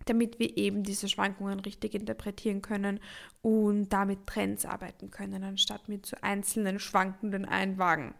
damit 0.07 0.39
wir 0.39 0.57
eben 0.57 0.83
diese 0.83 1.09
Schwankungen 1.09 1.61
richtig 1.61 1.95
interpretieren 1.95 2.63
können 2.63 3.01
und 3.43 3.89
damit 3.91 4.27
Trends 4.27 4.65
arbeiten 4.65 5.11
können, 5.11 5.45
anstatt 5.45 5.89
mit 5.89 6.07
so 6.07 6.17
einzelnen 6.21 6.79
schwankenden 6.79 7.45
Einwagen. 7.45 8.15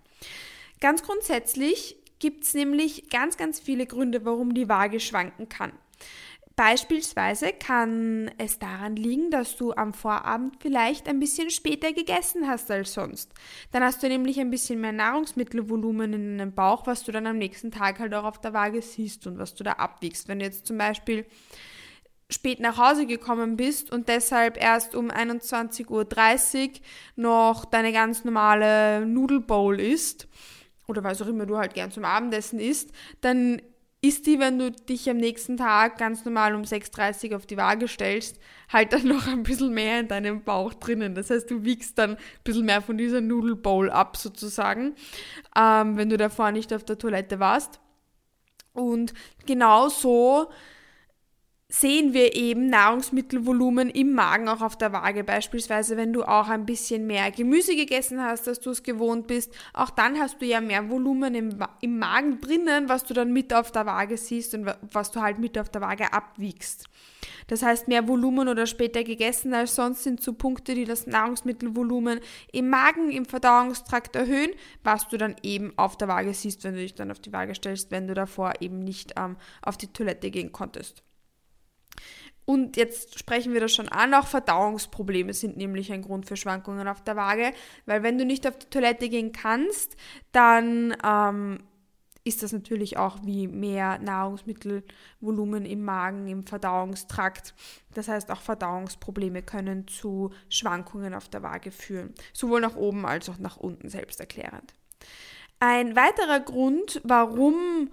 Ganz 0.81 1.03
grundsätzlich 1.03 1.97
gibt 2.19 2.45
es 2.45 2.55
nämlich 2.55 3.11
ganz, 3.11 3.37
ganz 3.37 3.61
viele 3.61 3.87
Gründe, 3.87 4.25
warum 4.25 4.55
die 4.55 4.69
Waage 4.69 5.01
schwanken 5.01 5.49
kann. 5.49 5.73
Beispielsweise 6.57 7.53
kann 7.53 8.31
es 8.39 8.61
daran 8.61 8.95
liegen, 8.95 9.31
dass 9.33 9.57
du 9.57 9.73
am 9.73 9.93
Vorabend 9.93 10.57
vielleicht 10.61 11.09
ein 11.09 11.19
bisschen 11.19 11.51
später 11.51 11.93
gegessen 11.93 12.47
hast 12.47 12.71
als 12.71 12.95
sonst. 12.95 13.33
Dann 13.73 13.83
hast 13.83 14.05
du 14.05 14.09
nämlich 14.09 14.39
ein 14.39 14.51
bisschen 14.51 14.81
mehr 14.81 14.93
Nahrungsmittelvolumen 14.93 16.13
in 16.13 16.39
deinem 16.39 16.55
Bauch, 16.55 16.87
was 16.87 17.03
du 17.03 17.11
dann 17.11 17.27
am 17.27 17.39
nächsten 17.39 17.73
Tag 17.73 17.99
halt 17.99 18.15
auch 18.15 18.23
auf 18.23 18.41
der 18.41 18.53
Waage 18.53 18.83
siehst 18.83 19.27
und 19.27 19.37
was 19.37 19.57
du 19.57 19.65
da 19.65 19.73
abwiegst. 19.73 20.29
Wenn 20.29 20.39
du 20.39 20.45
jetzt 20.45 20.67
zum 20.69 20.79
Beispiel 20.79 21.27
spät 22.35 22.61
nach 22.61 22.77
Hause 22.77 23.07
gekommen 23.07 23.57
bist 23.57 23.91
und 23.91 24.09
deshalb 24.09 24.63
erst 24.63 24.95
um 24.95 25.11
21.30 25.11 25.89
Uhr 25.91 26.71
noch 27.17 27.65
deine 27.65 27.93
ganz 27.93 28.25
normale 28.25 29.07
Nudelbowl 29.07 29.81
isst 29.81 30.29
oder 30.87 31.03
was 31.03 31.23
auch 31.23 31.29
immer 31.29 31.47
du 31.47 31.57
halt 31.57 31.75
gern 31.75 31.91
zum 31.91 32.05
Abendessen 32.05 32.59
isst, 32.59 32.91
dann 33.21 33.63
ist 34.03 34.27
die, 34.27 34.39
wenn 34.39 34.59
du 34.59 34.71
dich 34.71 35.09
am 35.09 35.17
nächsten 35.17 35.57
Tag 35.57 35.97
ganz 35.97 36.27
normal 36.27 36.55
um 36.55 36.63
6.30 36.63 37.31
Uhr 37.31 37.37
auf 37.37 37.47
die 37.47 37.57
Waage 37.57 37.89
stellst, 37.89 38.39
halt 38.71 38.93
dann 38.93 39.09
noch 39.09 39.27
ein 39.27 39.45
bisschen 39.45 39.73
mehr 39.73 40.01
in 40.01 40.09
deinem 40.09 40.43
Bauch 40.43 40.75
drinnen. 40.75 41.15
Das 41.15 41.31
heißt, 41.31 41.51
du 41.51 41.65
wiegst 41.65 41.97
dann 41.97 42.11
ein 42.11 42.19
bisschen 42.43 42.67
mehr 42.67 42.83
von 42.83 42.99
dieser 42.99 43.23
Nudelbowl 43.23 43.91
ab 43.91 44.19
sozusagen, 44.19 44.95
ähm, 45.57 45.97
wenn 45.97 46.11
du 46.11 46.19
davor 46.19 46.53
nicht 46.53 46.75
auf 46.75 46.85
der 46.85 46.99
Toilette 46.99 47.41
warst. 47.41 47.81
Und 48.75 49.15
genau 49.47 49.89
so 49.89 50.51
sehen 51.75 52.15
wir 52.15 52.37
eben 52.37 52.69
Nahrungsmittelvolumen 52.69 53.91
im 53.91 54.13
Magen 54.13 54.49
auch 54.49 54.61
auf 54.61 54.79
der 54.79 54.93
Waage. 54.93 55.25
Beispielsweise, 55.25 55.97
wenn 55.97 56.13
du 56.13 56.23
auch 56.23 56.49
ein 56.49 56.67
bisschen 56.67 57.07
mehr 57.09 57.33
Gemüse 57.33 57.75
gegessen 57.75 58.23
hast, 58.23 58.47
als 58.47 58.61
du 58.61 58.71
es 58.71 58.85
gewohnt 58.85 59.27
bist, 59.27 59.53
auch 59.73 59.91
dann 59.91 60.21
hast 60.21 60.41
du 60.41 60.47
ja 60.47 60.61
mehr 60.61 60.89
Volumen 60.89 61.35
im, 61.35 61.59
im 61.81 61.99
Magen 61.99 62.41
drinnen, 62.41 62.89
was 62.89 63.03
du 63.05 63.13
dann 63.13 63.33
mit 63.33 63.53
auf 63.53 63.73
der 63.73 63.87
Waage 63.87 64.17
siehst 64.17 64.55
und 64.55 64.73
was 64.93 65.11
du 65.11 65.21
halt 65.21 65.41
mit 65.41 65.59
auf 65.59 65.69
der 65.69 65.81
Waage 65.81 66.13
abwiegst. 66.13 66.85
Das 67.49 67.65
heißt, 67.65 67.89
mehr 67.89 68.07
Volumen 68.07 68.49
oder 68.49 68.67
später 68.67 69.03
gegessen 69.03 69.53
als 69.53 69.75
sonst 69.75 70.05
sind 70.05 70.23
so 70.23 70.33
Punkte, 70.33 70.77
die 70.77 70.85
das 70.85 71.09
Nahrungsmittelvolumen 71.09 72.21
im 72.53 72.71
Magen, 72.71 73.11
im 73.11 73.25
Verdauungstrakt 73.25 74.15
erhöhen, 74.15 74.51
was 74.85 75.09
du 75.09 75.17
dann 75.17 75.35
eben 75.43 75.73
auf 75.77 75.97
der 75.97 76.07
Waage 76.07 76.35
siehst, 76.35 76.63
wenn 76.63 76.75
du 76.75 76.81
dich 76.81 76.95
dann 76.95 77.11
auf 77.11 77.19
die 77.19 77.33
Waage 77.33 77.57
stellst, 77.57 77.91
wenn 77.91 78.07
du 78.07 78.15
davor 78.15 78.53
eben 78.61 78.79
nicht 78.79 79.15
ähm, 79.17 79.37
auf 79.61 79.77
die 79.77 79.89
Toilette 79.89 80.31
gehen 80.31 80.53
konntest. 80.53 81.03
Und 82.47 82.77
jetzt 82.77 83.19
sprechen 83.19 83.55
wir 83.55 83.61
das 83.61 83.75
schon 83.75 83.89
an, 83.89 84.13
auch 84.15 84.27
Verdauungsprobleme 84.27 85.33
sind 85.33 85.57
nämlich 85.57 85.93
ein 85.93 86.03
Grund 86.03 86.27
für 86.27 86.37
Schwankungen 86.37 86.89
auf 86.89 87.03
der 87.03 87.17
Waage, 87.17 87.53
weil 87.87 88.03
wenn 88.03 88.19
du 88.19 88.25
nicht 88.25 88.47
auf 88.47 88.59
die 88.59 88.69
Toilette 88.69 89.09
gehen 89.09 89.33
kannst, 89.33 89.97
dann 90.33 90.95
ähm, 91.03 91.61
ist 92.25 92.43
das 92.43 92.53
natürlich 92.53 92.97
auch 92.97 93.19
wie 93.23 93.47
mehr 93.47 93.99
Nahrungsmittelvolumen 93.99 95.67
im 95.67 95.85
Magen, 95.85 96.27
im 96.27 96.43
Verdauungstrakt. 96.43 97.55
Das 97.93 98.09
heißt, 98.09 98.31
auch 98.31 98.41
Verdauungsprobleme 98.41 99.43
können 99.43 99.87
zu 99.87 100.31
Schwankungen 100.49 101.15
auf 101.15 101.29
der 101.29 101.43
Waage 101.43 101.71
führen, 101.71 102.15
sowohl 102.33 102.63
nach 102.63 102.77
oben 102.77 103.05
als 103.05 103.29
auch 103.29 103.39
nach 103.39 103.59
unten 103.59 103.91
selbsterklärend. 103.91 104.75
Ein 105.61 105.97
weiterer 105.97 106.41
Grund, 106.41 107.01
warum 107.05 107.91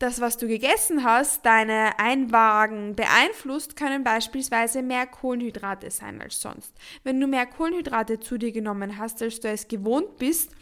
das, 0.00 0.20
was 0.20 0.38
du 0.38 0.48
gegessen 0.48 1.04
hast, 1.04 1.44
deine 1.44 1.98
Einwagen 1.98 2.96
beeinflusst, 2.96 3.76
können 3.76 4.02
beispielsweise 4.02 4.82
mehr 4.82 5.06
Kohlenhydrate 5.06 5.90
sein 5.90 6.22
als 6.22 6.40
sonst. 6.40 6.72
Wenn 7.04 7.20
du 7.20 7.26
mehr 7.26 7.44
Kohlenhydrate 7.44 8.18
zu 8.18 8.38
dir 8.38 8.50
genommen 8.50 8.96
hast, 8.96 9.22
als 9.22 9.40
du 9.40 9.48
es 9.48 9.68
gewohnt 9.68 10.16
bist, 10.16 10.52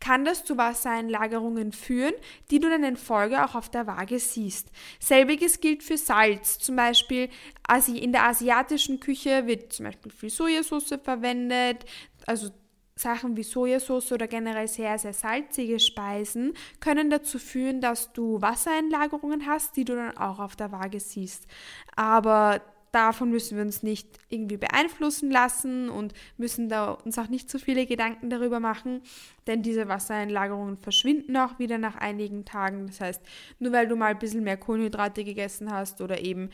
kann 0.00 0.24
das 0.24 0.44
zu 0.44 0.58
Wassereinlagerungen 0.58 1.70
führen, 1.70 2.14
die 2.50 2.58
du 2.58 2.68
dann 2.68 2.82
in 2.82 2.96
Folge 2.96 3.44
auch 3.44 3.54
auf 3.54 3.68
der 3.68 3.86
Waage 3.86 4.18
siehst. 4.18 4.68
Selbiges 4.98 5.60
gilt 5.60 5.84
für 5.84 5.96
Salz. 5.96 6.58
Zum 6.58 6.74
Beispiel 6.74 7.28
in 7.86 8.10
der 8.10 8.24
asiatischen 8.24 8.98
Küche 8.98 9.46
wird 9.46 9.72
zum 9.72 9.86
Beispiel 9.86 10.10
viel 10.10 10.30
Sojasauce 10.30 10.98
verwendet, 11.04 11.84
also 12.26 12.50
Sachen 13.00 13.36
wie 13.36 13.42
Sojasauce 13.42 14.12
oder 14.12 14.28
generell 14.28 14.68
sehr, 14.68 14.98
sehr 14.98 15.12
salzige 15.12 15.80
Speisen 15.80 16.52
können 16.80 17.10
dazu 17.10 17.38
führen, 17.38 17.80
dass 17.80 18.12
du 18.12 18.40
Wassereinlagerungen 18.40 19.46
hast, 19.46 19.76
die 19.76 19.84
du 19.84 19.96
dann 19.96 20.16
auch 20.16 20.38
auf 20.38 20.56
der 20.56 20.72
Waage 20.72 21.00
siehst. 21.00 21.46
Aber 21.96 22.60
davon 22.92 23.30
müssen 23.30 23.56
wir 23.56 23.64
uns 23.64 23.82
nicht 23.82 24.18
irgendwie 24.28 24.56
beeinflussen 24.56 25.30
lassen 25.30 25.88
und 25.88 26.12
müssen 26.36 26.68
da 26.68 26.90
uns 26.90 27.18
auch 27.18 27.28
nicht 27.28 27.50
zu 27.50 27.58
so 27.58 27.64
viele 27.64 27.86
Gedanken 27.86 28.30
darüber 28.30 28.60
machen, 28.60 29.02
denn 29.46 29.62
diese 29.62 29.88
Wassereinlagerungen 29.88 30.76
verschwinden 30.76 31.36
auch 31.36 31.58
wieder 31.58 31.78
nach 31.78 31.96
einigen 31.96 32.44
Tagen. 32.44 32.86
Das 32.86 33.00
heißt, 33.00 33.22
nur 33.58 33.72
weil 33.72 33.88
du 33.88 33.96
mal 33.96 34.12
ein 34.12 34.18
bisschen 34.18 34.44
mehr 34.44 34.56
Kohlenhydrate 34.56 35.24
gegessen 35.24 35.72
hast 35.72 36.00
oder 36.00 36.20
eben 36.20 36.50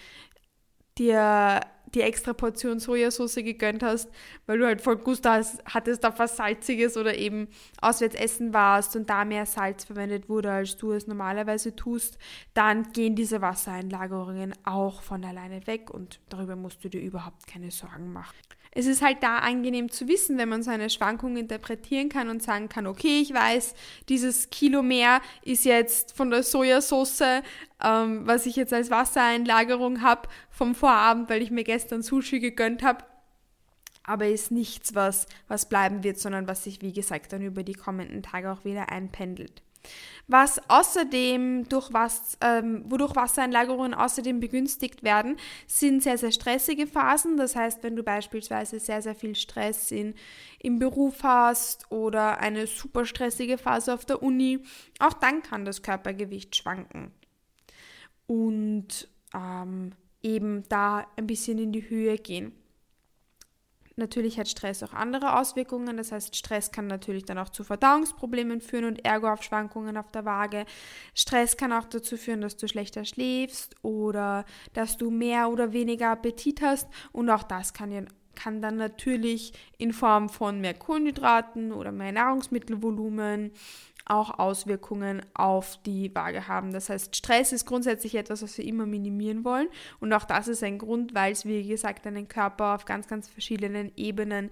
dir 0.98 1.60
die 1.94 2.00
extra 2.02 2.32
Portion 2.32 2.78
Sojasauce 2.78 3.36
gegönnt 3.36 3.82
hast, 3.82 4.10
weil 4.46 4.58
du 4.58 4.66
halt 4.66 4.80
voll 4.80 4.96
Gust 4.96 5.26
hattest 5.26 6.04
auf 6.04 6.18
was 6.18 6.36
Salziges 6.36 6.96
oder 6.96 7.16
eben 7.16 7.48
auswärts 7.80 8.14
essen 8.16 8.52
warst 8.52 8.96
und 8.96 9.08
da 9.08 9.24
mehr 9.24 9.46
Salz 9.46 9.84
verwendet 9.84 10.28
wurde, 10.28 10.50
als 10.50 10.76
du 10.76 10.92
es 10.92 11.06
normalerweise 11.06 11.74
tust, 11.74 12.18
dann 12.54 12.92
gehen 12.92 13.14
diese 13.14 13.40
Wassereinlagerungen 13.40 14.54
auch 14.64 15.02
von 15.02 15.24
alleine 15.24 15.66
weg 15.66 15.90
und 15.90 16.20
darüber 16.28 16.56
musst 16.56 16.84
du 16.84 16.88
dir 16.88 17.00
überhaupt 17.00 17.46
keine 17.46 17.70
Sorgen 17.70 18.12
machen 18.12 18.36
es 18.76 18.84
ist 18.84 19.00
halt 19.00 19.22
da 19.22 19.38
angenehm 19.38 19.90
zu 19.90 20.06
wissen, 20.06 20.36
wenn 20.36 20.50
man 20.50 20.62
so 20.62 20.70
eine 20.70 20.90
Schwankung 20.90 21.38
interpretieren 21.38 22.10
kann 22.10 22.28
und 22.28 22.42
sagen 22.42 22.68
kann, 22.68 22.86
okay, 22.86 23.22
ich 23.22 23.32
weiß, 23.32 23.74
dieses 24.10 24.50
Kilo 24.50 24.82
mehr 24.82 25.22
ist 25.42 25.64
jetzt 25.64 26.14
von 26.14 26.30
der 26.30 26.42
Sojasauce, 26.42 27.22
ähm, 27.82 28.26
was 28.26 28.44
ich 28.44 28.54
jetzt 28.54 28.74
als 28.74 28.90
Wassereinlagerung 28.90 30.02
habe 30.02 30.28
vom 30.50 30.74
Vorabend, 30.74 31.30
weil 31.30 31.40
ich 31.40 31.50
mir 31.50 31.64
gestern 31.64 32.02
Sushi 32.02 32.38
gegönnt 32.38 32.82
habe. 32.82 33.02
Aber 34.04 34.26
ist 34.26 34.50
nichts, 34.50 34.94
was, 34.94 35.26
was 35.48 35.70
bleiben 35.70 36.04
wird, 36.04 36.18
sondern 36.18 36.46
was 36.46 36.64
sich, 36.64 36.82
wie 36.82 36.92
gesagt, 36.92 37.32
dann 37.32 37.40
über 37.40 37.62
die 37.62 37.72
kommenden 37.72 38.22
Tage 38.22 38.52
auch 38.52 38.66
wieder 38.66 38.90
einpendelt. 38.92 39.62
Was 40.28 40.60
außerdem 40.68 41.68
durch 41.68 41.92
was, 41.92 42.36
ähm, 42.40 42.84
wodurch 42.86 43.14
Wassereinlagerungen 43.14 43.94
außerdem 43.94 44.40
begünstigt 44.40 45.04
werden, 45.04 45.36
sind 45.68 46.02
sehr, 46.02 46.18
sehr 46.18 46.32
stressige 46.32 46.88
Phasen. 46.88 47.36
Das 47.36 47.54
heißt, 47.54 47.84
wenn 47.84 47.94
du 47.94 48.02
beispielsweise 48.02 48.80
sehr, 48.80 49.02
sehr 49.02 49.14
viel 49.14 49.36
Stress 49.36 49.92
in, 49.92 50.14
im 50.58 50.80
Beruf 50.80 51.22
hast 51.22 51.90
oder 51.92 52.38
eine 52.38 52.66
super 52.66 53.04
stressige 53.04 53.56
Phase 53.56 53.94
auf 53.94 54.04
der 54.04 54.22
Uni, 54.22 54.58
auch 54.98 55.12
dann 55.12 55.42
kann 55.42 55.64
das 55.64 55.82
Körpergewicht 55.82 56.56
schwanken. 56.56 57.12
Und 58.26 59.08
ähm, 59.32 59.92
eben 60.22 60.64
da 60.68 61.06
ein 61.16 61.28
bisschen 61.28 61.58
in 61.58 61.70
die 61.70 61.88
Höhe 61.88 62.18
gehen. 62.18 62.52
Natürlich 63.98 64.38
hat 64.38 64.46
Stress 64.46 64.82
auch 64.82 64.92
andere 64.92 65.38
Auswirkungen. 65.38 65.96
Das 65.96 66.12
heißt, 66.12 66.36
Stress 66.36 66.70
kann 66.70 66.86
natürlich 66.86 67.24
dann 67.24 67.38
auch 67.38 67.48
zu 67.48 67.64
Verdauungsproblemen 67.64 68.60
führen 68.60 68.84
und 68.84 69.04
ergo 69.06 69.28
auf 69.32 69.42
Schwankungen 69.42 69.96
auf 69.96 70.10
der 70.10 70.26
Waage. 70.26 70.66
Stress 71.14 71.56
kann 71.56 71.72
auch 71.72 71.86
dazu 71.86 72.18
führen, 72.18 72.42
dass 72.42 72.58
du 72.58 72.68
schlechter 72.68 73.06
schläfst 73.06 73.74
oder 73.82 74.44
dass 74.74 74.98
du 74.98 75.10
mehr 75.10 75.48
oder 75.48 75.72
weniger 75.72 76.10
Appetit 76.10 76.60
hast. 76.60 76.88
Und 77.12 77.30
auch 77.30 77.42
das 77.42 77.72
kann, 77.72 78.06
kann 78.34 78.60
dann 78.60 78.76
natürlich 78.76 79.54
in 79.78 79.94
Form 79.94 80.28
von 80.28 80.60
mehr 80.60 80.74
Kohlenhydraten 80.74 81.72
oder 81.72 81.90
mehr 81.90 82.12
Nahrungsmittelvolumen 82.12 83.52
auch 84.06 84.38
Auswirkungen 84.38 85.22
auf 85.34 85.78
die 85.84 86.14
Waage 86.14 86.48
haben. 86.48 86.72
Das 86.72 86.88
heißt, 86.88 87.14
Stress 87.14 87.52
ist 87.52 87.66
grundsätzlich 87.66 88.14
etwas, 88.14 88.42
was 88.42 88.56
wir 88.56 88.64
immer 88.64 88.86
minimieren 88.86 89.44
wollen. 89.44 89.68
Und 90.00 90.12
auch 90.12 90.24
das 90.24 90.48
ist 90.48 90.62
ein 90.62 90.78
Grund, 90.78 91.14
weil 91.14 91.32
es, 91.32 91.44
wie 91.44 91.66
gesagt, 91.66 92.06
deinen 92.06 92.28
Körper 92.28 92.74
auf 92.74 92.84
ganz, 92.84 93.08
ganz 93.08 93.28
verschiedenen 93.28 93.92
Ebenen 93.96 94.50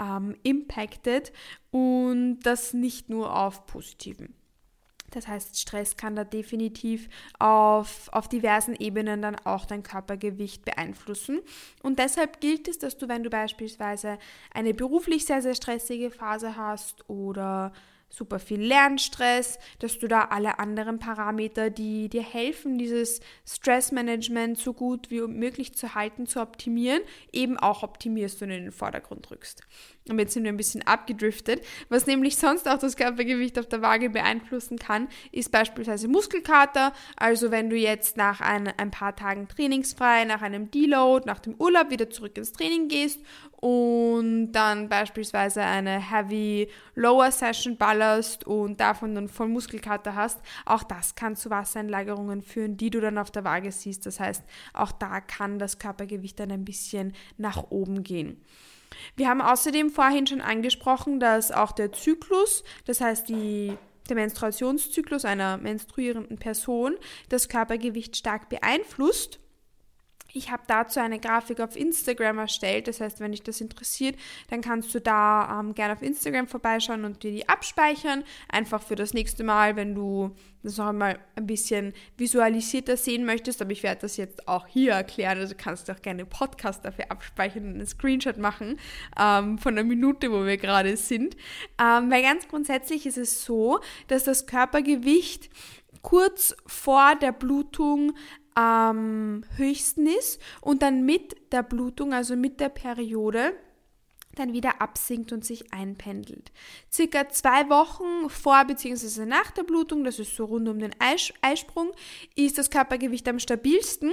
ähm, 0.00 0.36
impactet 0.42 1.32
und 1.70 2.40
das 2.40 2.72
nicht 2.72 3.10
nur 3.10 3.36
auf 3.36 3.66
positiven. 3.66 4.34
Das 5.14 5.28
heißt, 5.28 5.58
Stress 5.60 5.96
kann 5.96 6.16
da 6.16 6.24
definitiv 6.24 7.08
auf, 7.38 8.08
auf 8.12 8.28
diversen 8.28 8.74
Ebenen 8.74 9.22
dann 9.22 9.36
auch 9.44 9.64
dein 9.64 9.82
Körpergewicht 9.82 10.64
beeinflussen. 10.64 11.40
Und 11.82 11.98
deshalb 11.98 12.40
gilt 12.40 12.66
es, 12.66 12.78
dass 12.78 12.96
du, 12.96 13.08
wenn 13.08 13.22
du 13.22 13.30
beispielsweise 13.30 14.18
eine 14.52 14.74
beruflich 14.74 15.24
sehr, 15.24 15.40
sehr 15.40 15.54
stressige 15.54 16.10
Phase 16.10 16.56
hast 16.56 17.08
oder 17.08 17.72
super 18.14 18.38
viel 18.38 18.60
Lernstress, 18.60 19.58
dass 19.80 19.98
du 19.98 20.06
da 20.06 20.26
alle 20.30 20.58
anderen 20.58 20.98
Parameter, 20.98 21.70
die 21.70 22.08
dir 22.08 22.22
helfen, 22.22 22.78
dieses 22.78 23.20
Stressmanagement 23.46 24.56
so 24.56 24.72
gut 24.72 25.10
wie 25.10 25.20
möglich 25.22 25.74
zu 25.74 25.94
halten, 25.94 26.26
zu 26.26 26.40
optimieren, 26.40 27.00
eben 27.32 27.58
auch 27.58 27.82
optimierst 27.82 28.42
und 28.42 28.50
in 28.50 28.64
den 28.64 28.72
Vordergrund 28.72 29.30
rückst. 29.30 29.62
Und 30.08 30.18
jetzt 30.18 30.34
sind 30.34 30.44
wir 30.44 30.52
ein 30.52 30.56
bisschen 30.56 30.82
abgedriftet. 30.82 31.64
Was 31.88 32.06
nämlich 32.06 32.36
sonst 32.36 32.68
auch 32.68 32.78
das 32.78 32.96
Körpergewicht 32.96 33.58
auf 33.58 33.66
der 33.66 33.82
Waage 33.82 34.10
beeinflussen 34.10 34.78
kann, 34.78 35.08
ist 35.32 35.50
beispielsweise 35.50 36.08
Muskelkater. 36.08 36.92
Also 37.16 37.50
wenn 37.50 37.70
du 37.70 37.76
jetzt 37.76 38.16
nach 38.16 38.40
ein, 38.40 38.68
ein 38.76 38.90
paar 38.90 39.16
Tagen 39.16 39.48
trainingsfrei, 39.48 40.24
nach 40.24 40.42
einem 40.42 40.70
Deload, 40.70 41.26
nach 41.26 41.40
dem 41.40 41.54
Urlaub 41.54 41.90
wieder 41.90 42.10
zurück 42.10 42.36
ins 42.36 42.52
Training 42.52 42.88
gehst 42.88 43.20
und 43.56 44.52
dann 44.52 44.90
beispielsweise 44.90 45.62
eine 45.62 45.98
Heavy 45.98 46.68
Lower 46.94 47.30
Session 47.32 47.78
ballerst 47.78 48.03
und 48.46 48.80
davon 48.80 49.14
dann 49.14 49.28
voll 49.28 49.48
Muskelkater 49.48 50.14
hast, 50.14 50.40
auch 50.66 50.82
das 50.82 51.14
kann 51.14 51.36
zu 51.36 51.50
Wassereinlagerungen 51.50 52.42
führen, 52.42 52.76
die 52.76 52.90
du 52.90 53.00
dann 53.00 53.18
auf 53.18 53.30
der 53.30 53.44
Waage 53.44 53.72
siehst. 53.72 54.06
Das 54.06 54.20
heißt, 54.20 54.44
auch 54.72 54.92
da 54.92 55.20
kann 55.20 55.58
das 55.58 55.78
Körpergewicht 55.78 56.38
dann 56.38 56.50
ein 56.50 56.64
bisschen 56.64 57.14
nach 57.36 57.70
oben 57.70 58.02
gehen. 58.02 58.42
Wir 59.16 59.28
haben 59.28 59.40
außerdem 59.40 59.90
vorhin 59.90 60.26
schon 60.26 60.40
angesprochen, 60.40 61.20
dass 61.20 61.50
auch 61.50 61.72
der 61.72 61.92
Zyklus, 61.92 62.64
das 62.86 63.00
heißt 63.00 63.28
die, 63.28 63.76
der 64.08 64.16
Menstruationszyklus 64.16 65.24
einer 65.24 65.56
menstruierenden 65.56 66.38
Person, 66.38 66.96
das 67.28 67.48
Körpergewicht 67.48 68.16
stark 68.16 68.48
beeinflusst. 68.48 69.40
Ich 70.36 70.50
habe 70.50 70.64
dazu 70.66 70.98
eine 70.98 71.20
Grafik 71.20 71.60
auf 71.60 71.76
Instagram 71.76 72.38
erstellt. 72.38 72.88
Das 72.88 73.00
heißt, 73.00 73.20
wenn 73.20 73.30
dich 73.30 73.44
das 73.44 73.60
interessiert, 73.60 74.16
dann 74.50 74.62
kannst 74.62 74.92
du 74.92 75.00
da 75.00 75.60
ähm, 75.60 75.76
gerne 75.76 75.92
auf 75.92 76.02
Instagram 76.02 76.48
vorbeischauen 76.48 77.04
und 77.04 77.22
dir 77.22 77.30
die 77.30 77.48
abspeichern. 77.48 78.24
Einfach 78.48 78.82
für 78.82 78.96
das 78.96 79.14
nächste 79.14 79.44
Mal, 79.44 79.76
wenn 79.76 79.94
du 79.94 80.34
das 80.64 80.76
noch 80.76 80.88
einmal 80.88 81.20
ein 81.36 81.46
bisschen 81.46 81.92
visualisierter 82.16 82.96
sehen 82.96 83.24
möchtest. 83.24 83.62
Aber 83.62 83.70
ich 83.70 83.84
werde 83.84 84.00
das 84.00 84.16
jetzt 84.16 84.48
auch 84.48 84.66
hier 84.66 84.94
erklären. 84.94 85.38
Also 85.38 85.54
kannst 85.56 85.88
du 85.88 85.92
auch 85.92 86.02
gerne 86.02 86.26
Podcast 86.26 86.84
dafür 86.84 87.12
abspeichern 87.12 87.66
und 87.66 87.74
einen 87.74 87.86
Screenshot 87.86 88.36
machen 88.36 88.80
ähm, 89.16 89.58
von 89.58 89.76
der 89.76 89.84
Minute, 89.84 90.32
wo 90.32 90.44
wir 90.44 90.56
gerade 90.56 90.96
sind. 90.96 91.36
Ähm, 91.80 92.10
weil 92.10 92.22
ganz 92.22 92.48
grundsätzlich 92.48 93.06
ist 93.06 93.18
es 93.18 93.44
so, 93.44 93.78
dass 94.08 94.24
das 94.24 94.48
Körpergewicht 94.48 95.48
kurz 96.02 96.54
vor 96.66 97.14
der 97.16 97.32
Blutung 97.32 98.12
am 98.54 99.44
höchsten 99.56 100.06
ist 100.06 100.40
und 100.60 100.82
dann 100.82 101.04
mit 101.04 101.52
der 101.52 101.62
Blutung, 101.62 102.12
also 102.12 102.36
mit 102.36 102.60
der 102.60 102.68
Periode, 102.68 103.54
dann 104.34 104.52
wieder 104.52 104.80
absinkt 104.80 105.32
und 105.32 105.44
sich 105.44 105.72
einpendelt. 105.72 106.52
Circa 106.92 107.28
zwei 107.28 107.68
Wochen 107.68 108.28
vor 108.28 108.64
bzw. 108.64 109.26
nach 109.26 109.50
der 109.52 109.62
Blutung, 109.62 110.04
das 110.04 110.18
ist 110.18 110.34
so 110.34 110.44
rund 110.44 110.68
um 110.68 110.78
den 110.78 110.94
Eisprung, 110.98 111.92
ist 112.34 112.58
das 112.58 112.70
Körpergewicht 112.70 113.28
am 113.28 113.38
stabilsten 113.38 114.12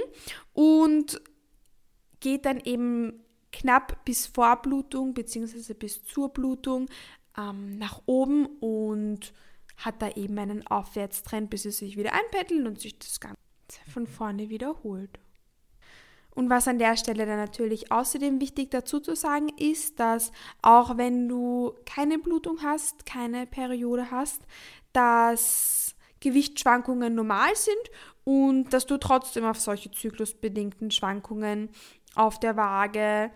und 0.53 1.21
geht 2.19 2.45
dann 2.45 2.59
eben 2.59 3.23
knapp 3.51 4.05
bis 4.05 4.27
vor 4.27 4.61
Blutung 4.61 5.13
bzw. 5.13 5.73
bis 5.73 6.03
zur 6.05 6.29
Blutung 6.29 6.87
ähm, 7.37 7.77
nach 7.77 8.01
oben 8.05 8.45
und 8.59 9.33
hat 9.77 10.01
da 10.01 10.09
eben 10.11 10.37
einen 10.37 10.67
Aufwärtstrend, 10.67 11.49
bis 11.49 11.65
es 11.65 11.77
sich 11.77 11.97
wieder 11.97 12.13
einpendelt 12.13 12.67
und 12.67 12.79
sich 12.79 12.97
das 12.99 13.19
Ganze 13.19 13.40
von 13.91 14.07
vorne 14.07 14.49
wiederholt. 14.49 15.19
Und 16.33 16.49
was 16.49 16.67
an 16.67 16.79
der 16.79 16.95
Stelle 16.95 17.25
dann 17.25 17.37
natürlich 17.37 17.91
außerdem 17.91 18.39
wichtig 18.39 18.71
dazu 18.71 18.99
zu 18.99 19.15
sagen 19.15 19.49
ist, 19.57 19.99
dass 19.99 20.31
auch 20.61 20.97
wenn 20.97 21.27
du 21.27 21.73
keine 21.85 22.19
Blutung 22.19 22.59
hast, 22.63 23.05
keine 23.05 23.45
Periode 23.45 24.11
hast, 24.11 24.41
dass 24.93 25.93
Gewichtsschwankungen 26.21 27.15
normal 27.15 27.53
sind 27.55 27.91
und 28.23 28.71
dass 28.71 28.85
du 28.85 28.97
trotzdem 28.97 29.43
auf 29.43 29.59
solche 29.59 29.91
zyklusbedingten 29.91 30.91
Schwankungen 30.91 31.69
auf 32.15 32.39
der 32.39 32.55
Waage 32.55 33.31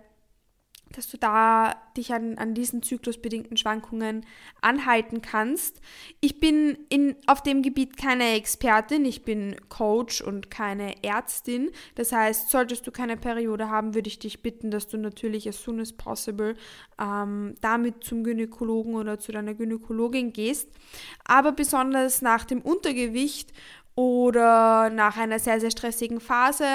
dass 0.94 1.10
du 1.10 1.18
da 1.18 1.76
dich 1.98 2.14
an, 2.14 2.38
an 2.38 2.54
diesen 2.54 2.82
zyklusbedingten 2.84 3.58
Schwankungen 3.58 4.26
anhalten 4.62 5.22
kannst. 5.22 5.82
Ich 6.22 6.40
bin 6.40 6.78
in, 6.90 7.16
auf 7.28 7.42
dem 7.42 7.62
Gebiet 7.62 7.98
keine 7.98 8.34
Expertin, 8.34 9.06
ich 9.06 9.24
bin 9.24 9.56
Coach 9.70 10.22
und 10.22 10.50
keine 10.50 11.04
Ärztin. 11.04 11.72
Das 11.96 12.12
heißt, 12.12 12.50
solltest 12.50 12.86
du 12.88 12.92
keine 12.92 13.18
Periode 13.18 13.70
haben, 13.70 13.94
würde 13.94 14.08
ich 14.08 14.20
dich 14.20 14.42
bitten, 14.42 14.72
dass 14.72 14.88
du 14.88 14.98
natürlich 14.98 15.48
as 15.48 15.62
soon 15.62 15.80
as 15.80 15.94
possible 15.94 16.56
ähm, 17.00 17.56
damit 17.62 18.04
zum 18.04 18.24
Gynäkologen 18.24 18.96
oder 18.96 19.20
zu 19.20 19.32
deiner 19.32 19.54
Gynäkologin 19.54 20.34
gehst. 20.34 20.70
Aber 21.26 21.52
besonders 21.52 22.22
nach 22.22 22.46
dem 22.46 22.62
Untergewicht 22.62 23.52
oder 23.96 24.90
nach 24.90 25.18
einer 25.18 25.40
sehr, 25.40 25.60
sehr 25.62 25.72
stressigen 25.72 26.20
Phase, 26.20 26.66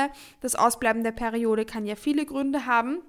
das 0.40 0.54
Ausbleiben 0.54 1.04
der 1.04 1.12
Periode 1.12 1.66
kann 1.66 1.86
ja 1.86 1.94
viele 1.94 2.24
Gründe 2.24 2.66
haben 2.66 3.00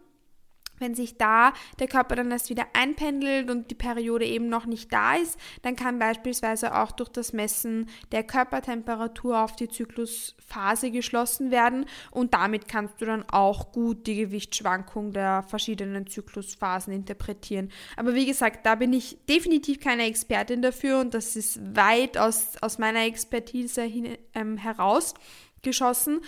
wenn 0.81 0.95
sich 0.95 1.17
da 1.17 1.53
der 1.79 1.88
Körper 1.88 2.15
dann 2.15 2.31
erst 2.31 2.50
wieder 2.50 2.65
einpendelt 2.73 3.50
und 3.50 3.71
die 3.71 3.75
Periode 3.75 4.25
eben 4.25 4.50
noch 4.50 4.65
nicht 4.65 4.91
da 4.91 5.15
ist, 5.15 5.39
dann 5.61 5.75
kann 5.75 6.00
beispielsweise 6.00 6.75
auch 6.75 6.91
durch 6.91 7.09
das 7.09 7.33
Messen 7.33 7.89
der 8.11 8.23
Körpertemperatur 8.23 9.39
auf 9.39 9.55
die 9.55 9.69
Zyklusphase 9.69 10.91
geschlossen 10.91 11.51
werden 11.51 11.85
und 12.09 12.33
damit 12.33 12.67
kannst 12.67 13.00
du 13.00 13.05
dann 13.05 13.23
auch 13.29 13.71
gut 13.71 14.07
die 14.07 14.15
Gewichtsschwankung 14.15 15.13
der 15.13 15.43
verschiedenen 15.43 16.07
Zyklusphasen 16.07 16.93
interpretieren. 16.93 17.71
Aber 17.95 18.15
wie 18.15 18.25
gesagt, 18.25 18.65
da 18.65 18.75
bin 18.75 18.93
ich 18.93 19.17
definitiv 19.29 19.79
keine 19.79 20.05
Expertin 20.05 20.61
dafür 20.61 21.00
und 21.00 21.13
das 21.13 21.35
ist 21.35 21.59
weit 21.75 22.17
aus, 22.17 22.53
aus 22.61 22.77
meiner 22.77 23.05
Expertise 23.05 23.83
hin, 23.83 24.17
ähm, 24.33 24.57
herausgeschossen. 24.57 26.21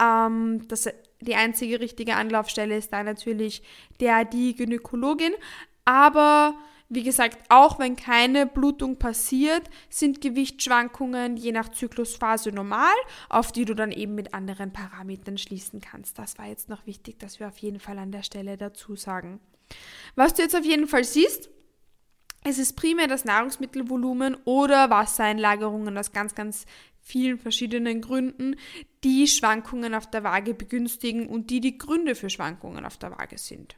Ähm, 0.00 0.66
das 0.68 0.88
die 1.20 1.34
einzige 1.34 1.80
richtige 1.80 2.16
Anlaufstelle 2.16 2.76
ist 2.76 2.92
da 2.92 3.02
natürlich 3.02 3.62
der, 4.00 4.24
die 4.24 4.54
Gynäkologin. 4.54 5.32
Aber 5.84 6.54
wie 6.90 7.02
gesagt, 7.02 7.38
auch 7.50 7.78
wenn 7.78 7.96
keine 7.96 8.46
Blutung 8.46 8.98
passiert, 8.98 9.68
sind 9.90 10.20
Gewichtsschwankungen 10.20 11.36
je 11.36 11.52
nach 11.52 11.68
Zyklusphase 11.68 12.50
normal, 12.50 12.94
auf 13.28 13.52
die 13.52 13.66
du 13.66 13.74
dann 13.74 13.92
eben 13.92 14.14
mit 14.14 14.32
anderen 14.32 14.72
Parametern 14.72 15.36
schließen 15.36 15.80
kannst. 15.80 16.18
Das 16.18 16.38
war 16.38 16.46
jetzt 16.46 16.70
noch 16.70 16.86
wichtig, 16.86 17.18
dass 17.18 17.40
wir 17.40 17.48
auf 17.48 17.58
jeden 17.58 17.78
Fall 17.78 17.98
an 17.98 18.12
der 18.12 18.22
Stelle 18.22 18.56
dazu 18.56 18.96
sagen. 18.96 19.38
Was 20.14 20.32
du 20.34 20.42
jetzt 20.42 20.56
auf 20.56 20.64
jeden 20.64 20.88
Fall 20.88 21.04
siehst, 21.04 21.50
es 22.44 22.58
ist 22.58 22.74
primär 22.74 23.06
das 23.06 23.26
Nahrungsmittelvolumen 23.26 24.36
oder 24.44 24.88
Wassereinlagerungen 24.88 25.98
aus 25.98 26.12
ganz, 26.12 26.34
ganz 26.34 26.64
vielen 27.08 27.38
verschiedenen 27.38 28.02
Gründen, 28.02 28.56
die 29.02 29.26
Schwankungen 29.26 29.94
auf 29.94 30.08
der 30.10 30.24
Waage 30.24 30.52
begünstigen 30.52 31.26
und 31.26 31.48
die 31.48 31.60
die 31.60 31.78
Gründe 31.78 32.14
für 32.14 32.28
Schwankungen 32.28 32.84
auf 32.84 32.98
der 32.98 33.12
Waage 33.12 33.38
sind. 33.38 33.76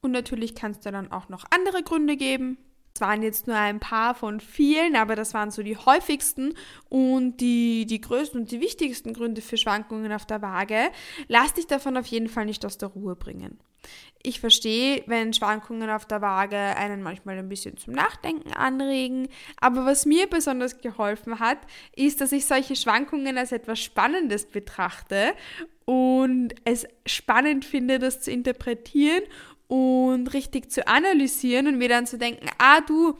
Und 0.00 0.10
natürlich 0.10 0.56
kann 0.56 0.72
es 0.72 0.80
da 0.80 0.90
dann 0.90 1.12
auch 1.12 1.28
noch 1.28 1.44
andere 1.50 1.84
Gründe 1.84 2.16
geben. 2.16 2.58
Es 2.94 3.00
waren 3.00 3.22
jetzt 3.22 3.46
nur 3.46 3.56
ein 3.56 3.80
paar 3.80 4.14
von 4.14 4.40
vielen, 4.40 4.96
aber 4.96 5.16
das 5.16 5.34
waren 5.34 5.50
so 5.50 5.62
die 5.62 5.76
häufigsten 5.76 6.54
und 6.88 7.38
die, 7.38 7.86
die 7.86 8.00
größten 8.00 8.40
und 8.40 8.50
die 8.50 8.60
wichtigsten 8.60 9.14
Gründe 9.14 9.40
für 9.40 9.56
Schwankungen 9.56 10.12
auf 10.12 10.26
der 10.26 10.42
Waage. 10.42 10.90
Lass 11.28 11.54
dich 11.54 11.66
davon 11.66 11.96
auf 11.96 12.06
jeden 12.06 12.28
Fall 12.28 12.44
nicht 12.44 12.64
aus 12.66 12.78
der 12.78 12.90
Ruhe 12.90 13.16
bringen. 13.16 13.58
Ich 14.22 14.38
verstehe, 14.38 15.02
wenn 15.06 15.32
Schwankungen 15.32 15.90
auf 15.90 16.06
der 16.06 16.20
Waage 16.20 16.56
einen 16.56 17.02
manchmal 17.02 17.38
ein 17.38 17.48
bisschen 17.48 17.76
zum 17.76 17.94
Nachdenken 17.94 18.52
anregen, 18.52 19.28
aber 19.60 19.84
was 19.84 20.06
mir 20.06 20.28
besonders 20.28 20.80
geholfen 20.80 21.40
hat, 21.40 21.58
ist, 21.96 22.20
dass 22.20 22.30
ich 22.30 22.46
solche 22.46 22.76
Schwankungen 22.76 23.36
als 23.36 23.50
etwas 23.50 23.80
Spannendes 23.80 24.46
betrachte 24.46 25.32
und 25.84 26.54
es 26.64 26.86
spannend 27.04 27.64
finde, 27.64 27.98
das 27.98 28.20
zu 28.20 28.30
interpretieren 28.30 29.22
und 29.72 30.34
richtig 30.34 30.70
zu 30.70 30.86
analysieren 30.86 31.66
und 31.66 31.78
mir 31.78 31.88
dann 31.88 32.06
zu 32.06 32.18
denken, 32.18 32.46
ah 32.58 32.82
du, 32.82 33.16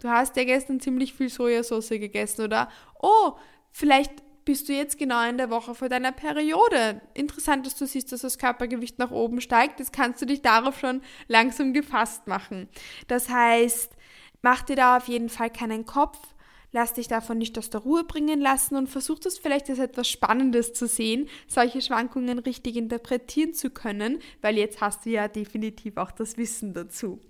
du 0.00 0.08
hast 0.08 0.36
ja 0.36 0.42
gestern 0.42 0.80
ziemlich 0.80 1.14
viel 1.14 1.28
Sojasauce 1.28 1.90
gegessen 1.90 2.42
oder 2.42 2.68
oh, 3.00 3.34
vielleicht 3.70 4.10
bist 4.44 4.68
du 4.68 4.72
jetzt 4.72 4.98
genau 4.98 5.24
in 5.28 5.38
der 5.38 5.48
Woche 5.48 5.76
vor 5.76 5.88
deiner 5.88 6.10
Periode. 6.10 7.00
Interessant, 7.14 7.66
dass 7.66 7.76
du 7.76 7.86
siehst, 7.86 8.10
dass 8.10 8.22
das 8.22 8.36
Körpergewicht 8.36 8.98
nach 8.98 9.12
oben 9.12 9.40
steigt. 9.40 9.78
Jetzt 9.78 9.92
kannst 9.92 10.20
du 10.20 10.26
dich 10.26 10.42
darauf 10.42 10.80
schon 10.80 11.02
langsam 11.28 11.72
gefasst 11.72 12.26
machen. 12.26 12.68
Das 13.06 13.28
heißt, 13.28 13.92
mach 14.42 14.62
dir 14.62 14.74
da 14.74 14.96
auf 14.96 15.06
jeden 15.06 15.28
Fall 15.28 15.50
keinen 15.50 15.86
Kopf. 15.86 16.18
Lass 16.72 16.94
dich 16.94 17.06
davon 17.06 17.38
nicht 17.38 17.56
aus 17.58 17.70
der 17.70 17.82
Ruhe 17.82 18.04
bringen 18.04 18.40
lassen 18.40 18.76
und 18.76 18.88
versuch 18.88 19.18
das 19.18 19.36
vielleicht 19.38 19.68
als 19.68 19.78
etwas 19.78 20.08
Spannendes 20.08 20.72
zu 20.72 20.86
sehen, 20.86 21.28
solche 21.46 21.82
Schwankungen 21.82 22.38
richtig 22.38 22.76
interpretieren 22.76 23.52
zu 23.52 23.68
können, 23.70 24.20
weil 24.40 24.56
jetzt 24.56 24.80
hast 24.80 25.04
du 25.04 25.10
ja 25.10 25.28
definitiv 25.28 25.98
auch 25.98 26.10
das 26.10 26.38
Wissen 26.38 26.72
dazu. 26.72 27.20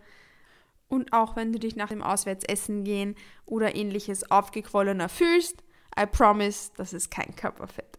Und 0.88 1.12
auch 1.12 1.36
wenn 1.36 1.52
du 1.52 1.58
dich 1.58 1.76
nach 1.76 1.90
dem 1.90 2.02
Auswärtsessen 2.02 2.84
gehen 2.84 3.14
oder 3.44 3.74
ähnliches 3.74 4.30
aufgequollener 4.30 5.08
fühlst, 5.08 5.62
I 5.98 6.06
promise, 6.06 6.70
das 6.76 6.92
ist 6.92 7.10
kein 7.10 7.34
Körperfett. 7.36 7.98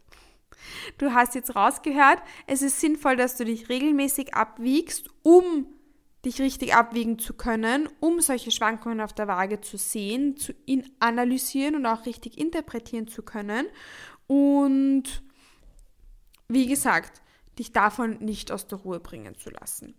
Du 0.97 1.13
hast 1.13 1.35
jetzt 1.35 1.55
rausgehört, 1.55 2.21
es 2.47 2.61
ist 2.61 2.79
sinnvoll, 2.79 3.15
dass 3.15 3.37
du 3.37 3.45
dich 3.45 3.69
regelmäßig 3.69 4.33
abwiegst, 4.33 5.09
um 5.23 5.67
dich 6.25 6.41
richtig 6.41 6.75
abwiegen 6.75 7.17
zu 7.17 7.33
können, 7.33 7.87
um 7.99 8.19
solche 8.19 8.51
Schwankungen 8.51 8.99
auf 8.99 9.13
der 9.13 9.27
Waage 9.27 9.61
zu 9.61 9.77
sehen, 9.77 10.35
zu 10.35 10.53
analysieren 10.99 11.75
und 11.75 11.85
auch 11.85 12.05
richtig 12.05 12.37
interpretieren 12.37 13.07
zu 13.07 13.23
können. 13.23 13.67
Und 14.27 15.23
wie 16.49 16.67
gesagt, 16.67 17.21
dich 17.57 17.71
davon 17.71 18.17
nicht 18.19 18.51
aus 18.51 18.67
der 18.67 18.79
Ruhe 18.79 18.99
bringen 18.99 19.35
zu 19.37 19.49
lassen. 19.49 19.95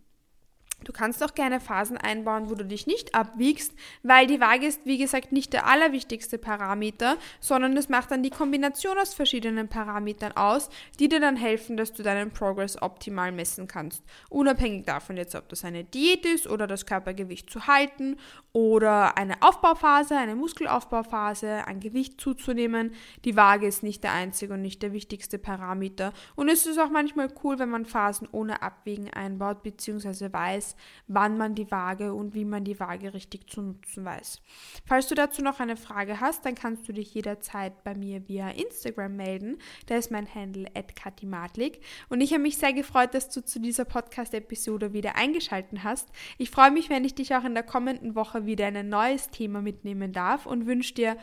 Du 0.84 0.92
kannst 0.92 1.22
auch 1.22 1.34
gerne 1.34 1.60
Phasen 1.60 1.96
einbauen, 1.96 2.50
wo 2.50 2.54
du 2.54 2.64
dich 2.64 2.86
nicht 2.86 3.14
abwiegst, 3.14 3.74
weil 4.02 4.26
die 4.26 4.40
Waage 4.40 4.66
ist, 4.66 4.86
wie 4.86 4.98
gesagt, 4.98 5.32
nicht 5.32 5.52
der 5.52 5.66
allerwichtigste 5.66 6.38
Parameter, 6.38 7.16
sondern 7.40 7.76
es 7.76 7.88
macht 7.88 8.10
dann 8.10 8.22
die 8.22 8.30
Kombination 8.30 8.98
aus 8.98 9.14
verschiedenen 9.14 9.68
Parametern 9.68 10.32
aus, 10.32 10.70
die 10.98 11.08
dir 11.08 11.20
dann 11.20 11.36
helfen, 11.36 11.76
dass 11.76 11.92
du 11.92 12.02
deinen 12.02 12.30
Progress 12.30 12.80
optimal 12.80 13.32
messen 13.32 13.66
kannst. 13.66 14.02
Unabhängig 14.30 14.86
davon 14.86 15.16
jetzt, 15.16 15.34
ob 15.34 15.48
das 15.48 15.64
eine 15.64 15.84
Diät 15.84 16.24
ist 16.26 16.46
oder 16.46 16.66
das 16.66 16.86
Körpergewicht 16.86 17.50
zu 17.50 17.66
halten 17.66 18.16
oder 18.52 19.16
eine 19.16 19.42
Aufbauphase, 19.42 20.16
eine 20.16 20.34
Muskelaufbauphase, 20.34 21.66
ein 21.66 21.80
Gewicht 21.80 22.20
zuzunehmen. 22.20 22.94
Die 23.24 23.36
Waage 23.36 23.66
ist 23.66 23.82
nicht 23.82 24.02
der 24.02 24.12
einzige 24.12 24.54
und 24.54 24.62
nicht 24.62 24.82
der 24.82 24.92
wichtigste 24.92 25.38
Parameter. 25.38 26.12
Und 26.36 26.48
es 26.48 26.66
ist 26.66 26.78
auch 26.78 26.90
manchmal 26.90 27.28
cool, 27.44 27.58
wenn 27.58 27.70
man 27.70 27.84
Phasen 27.84 28.28
ohne 28.32 28.62
Abwägen 28.62 29.10
einbaut, 29.12 29.62
beziehungsweise 29.62 30.32
weiß, 30.32 30.69
wann 31.06 31.38
man 31.38 31.54
die 31.54 31.70
Waage 31.70 32.14
und 32.14 32.34
wie 32.34 32.44
man 32.44 32.64
die 32.64 32.78
Waage 32.80 33.14
richtig 33.14 33.48
zu 33.50 33.62
nutzen 33.62 34.04
weiß. 34.04 34.40
Falls 34.86 35.08
du 35.08 35.14
dazu 35.14 35.42
noch 35.42 35.60
eine 35.60 35.76
Frage 35.76 36.20
hast, 36.20 36.44
dann 36.44 36.54
kannst 36.54 36.88
du 36.88 36.92
dich 36.92 37.14
jederzeit 37.14 37.84
bei 37.84 37.94
mir 37.94 38.28
via 38.28 38.50
Instagram 38.50 39.16
melden. 39.16 39.58
Da 39.86 39.96
ist 39.96 40.10
mein 40.10 40.32
Handle 40.34 40.66
@katimatlik 40.94 41.80
und 42.08 42.20
ich 42.20 42.32
habe 42.32 42.42
mich 42.42 42.58
sehr 42.58 42.72
gefreut, 42.72 43.14
dass 43.14 43.30
du 43.30 43.44
zu 43.44 43.60
dieser 43.60 43.84
Podcast 43.84 44.34
Episode 44.34 44.92
wieder 44.92 45.16
eingeschaltet 45.16 45.84
hast. 45.84 46.08
Ich 46.38 46.50
freue 46.50 46.70
mich, 46.70 46.90
wenn 46.90 47.04
ich 47.04 47.14
dich 47.14 47.34
auch 47.34 47.44
in 47.44 47.54
der 47.54 47.62
kommenden 47.62 48.14
Woche 48.14 48.46
wieder 48.46 48.68
in 48.68 48.76
ein 48.76 48.88
neues 48.88 49.30
Thema 49.30 49.62
mitnehmen 49.62 50.12
darf 50.12 50.46
und 50.46 50.66
wünsche 50.66 50.94
dir 50.94 51.16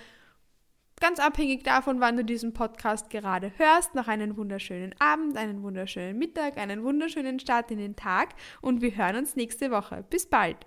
ganz 0.99 1.19
abhängig 1.19 1.63
davon, 1.63 1.99
wann 1.99 2.17
du 2.17 2.25
diesen 2.25 2.53
Podcast 2.53 3.09
gerade 3.09 3.51
hörst, 3.57 3.95
noch 3.95 4.07
einen 4.07 4.37
wunderschönen 4.37 4.93
Abend, 4.99 5.37
einen 5.37 5.63
wunderschönen 5.63 6.17
Mittag, 6.17 6.57
einen 6.57 6.83
wunderschönen 6.83 7.39
Start 7.39 7.71
in 7.71 7.79
den 7.79 7.95
Tag 7.95 8.29
und 8.61 8.81
wir 8.81 8.95
hören 8.95 9.17
uns 9.17 9.35
nächste 9.35 9.71
Woche. 9.71 10.05
Bis 10.09 10.27
bald! 10.27 10.57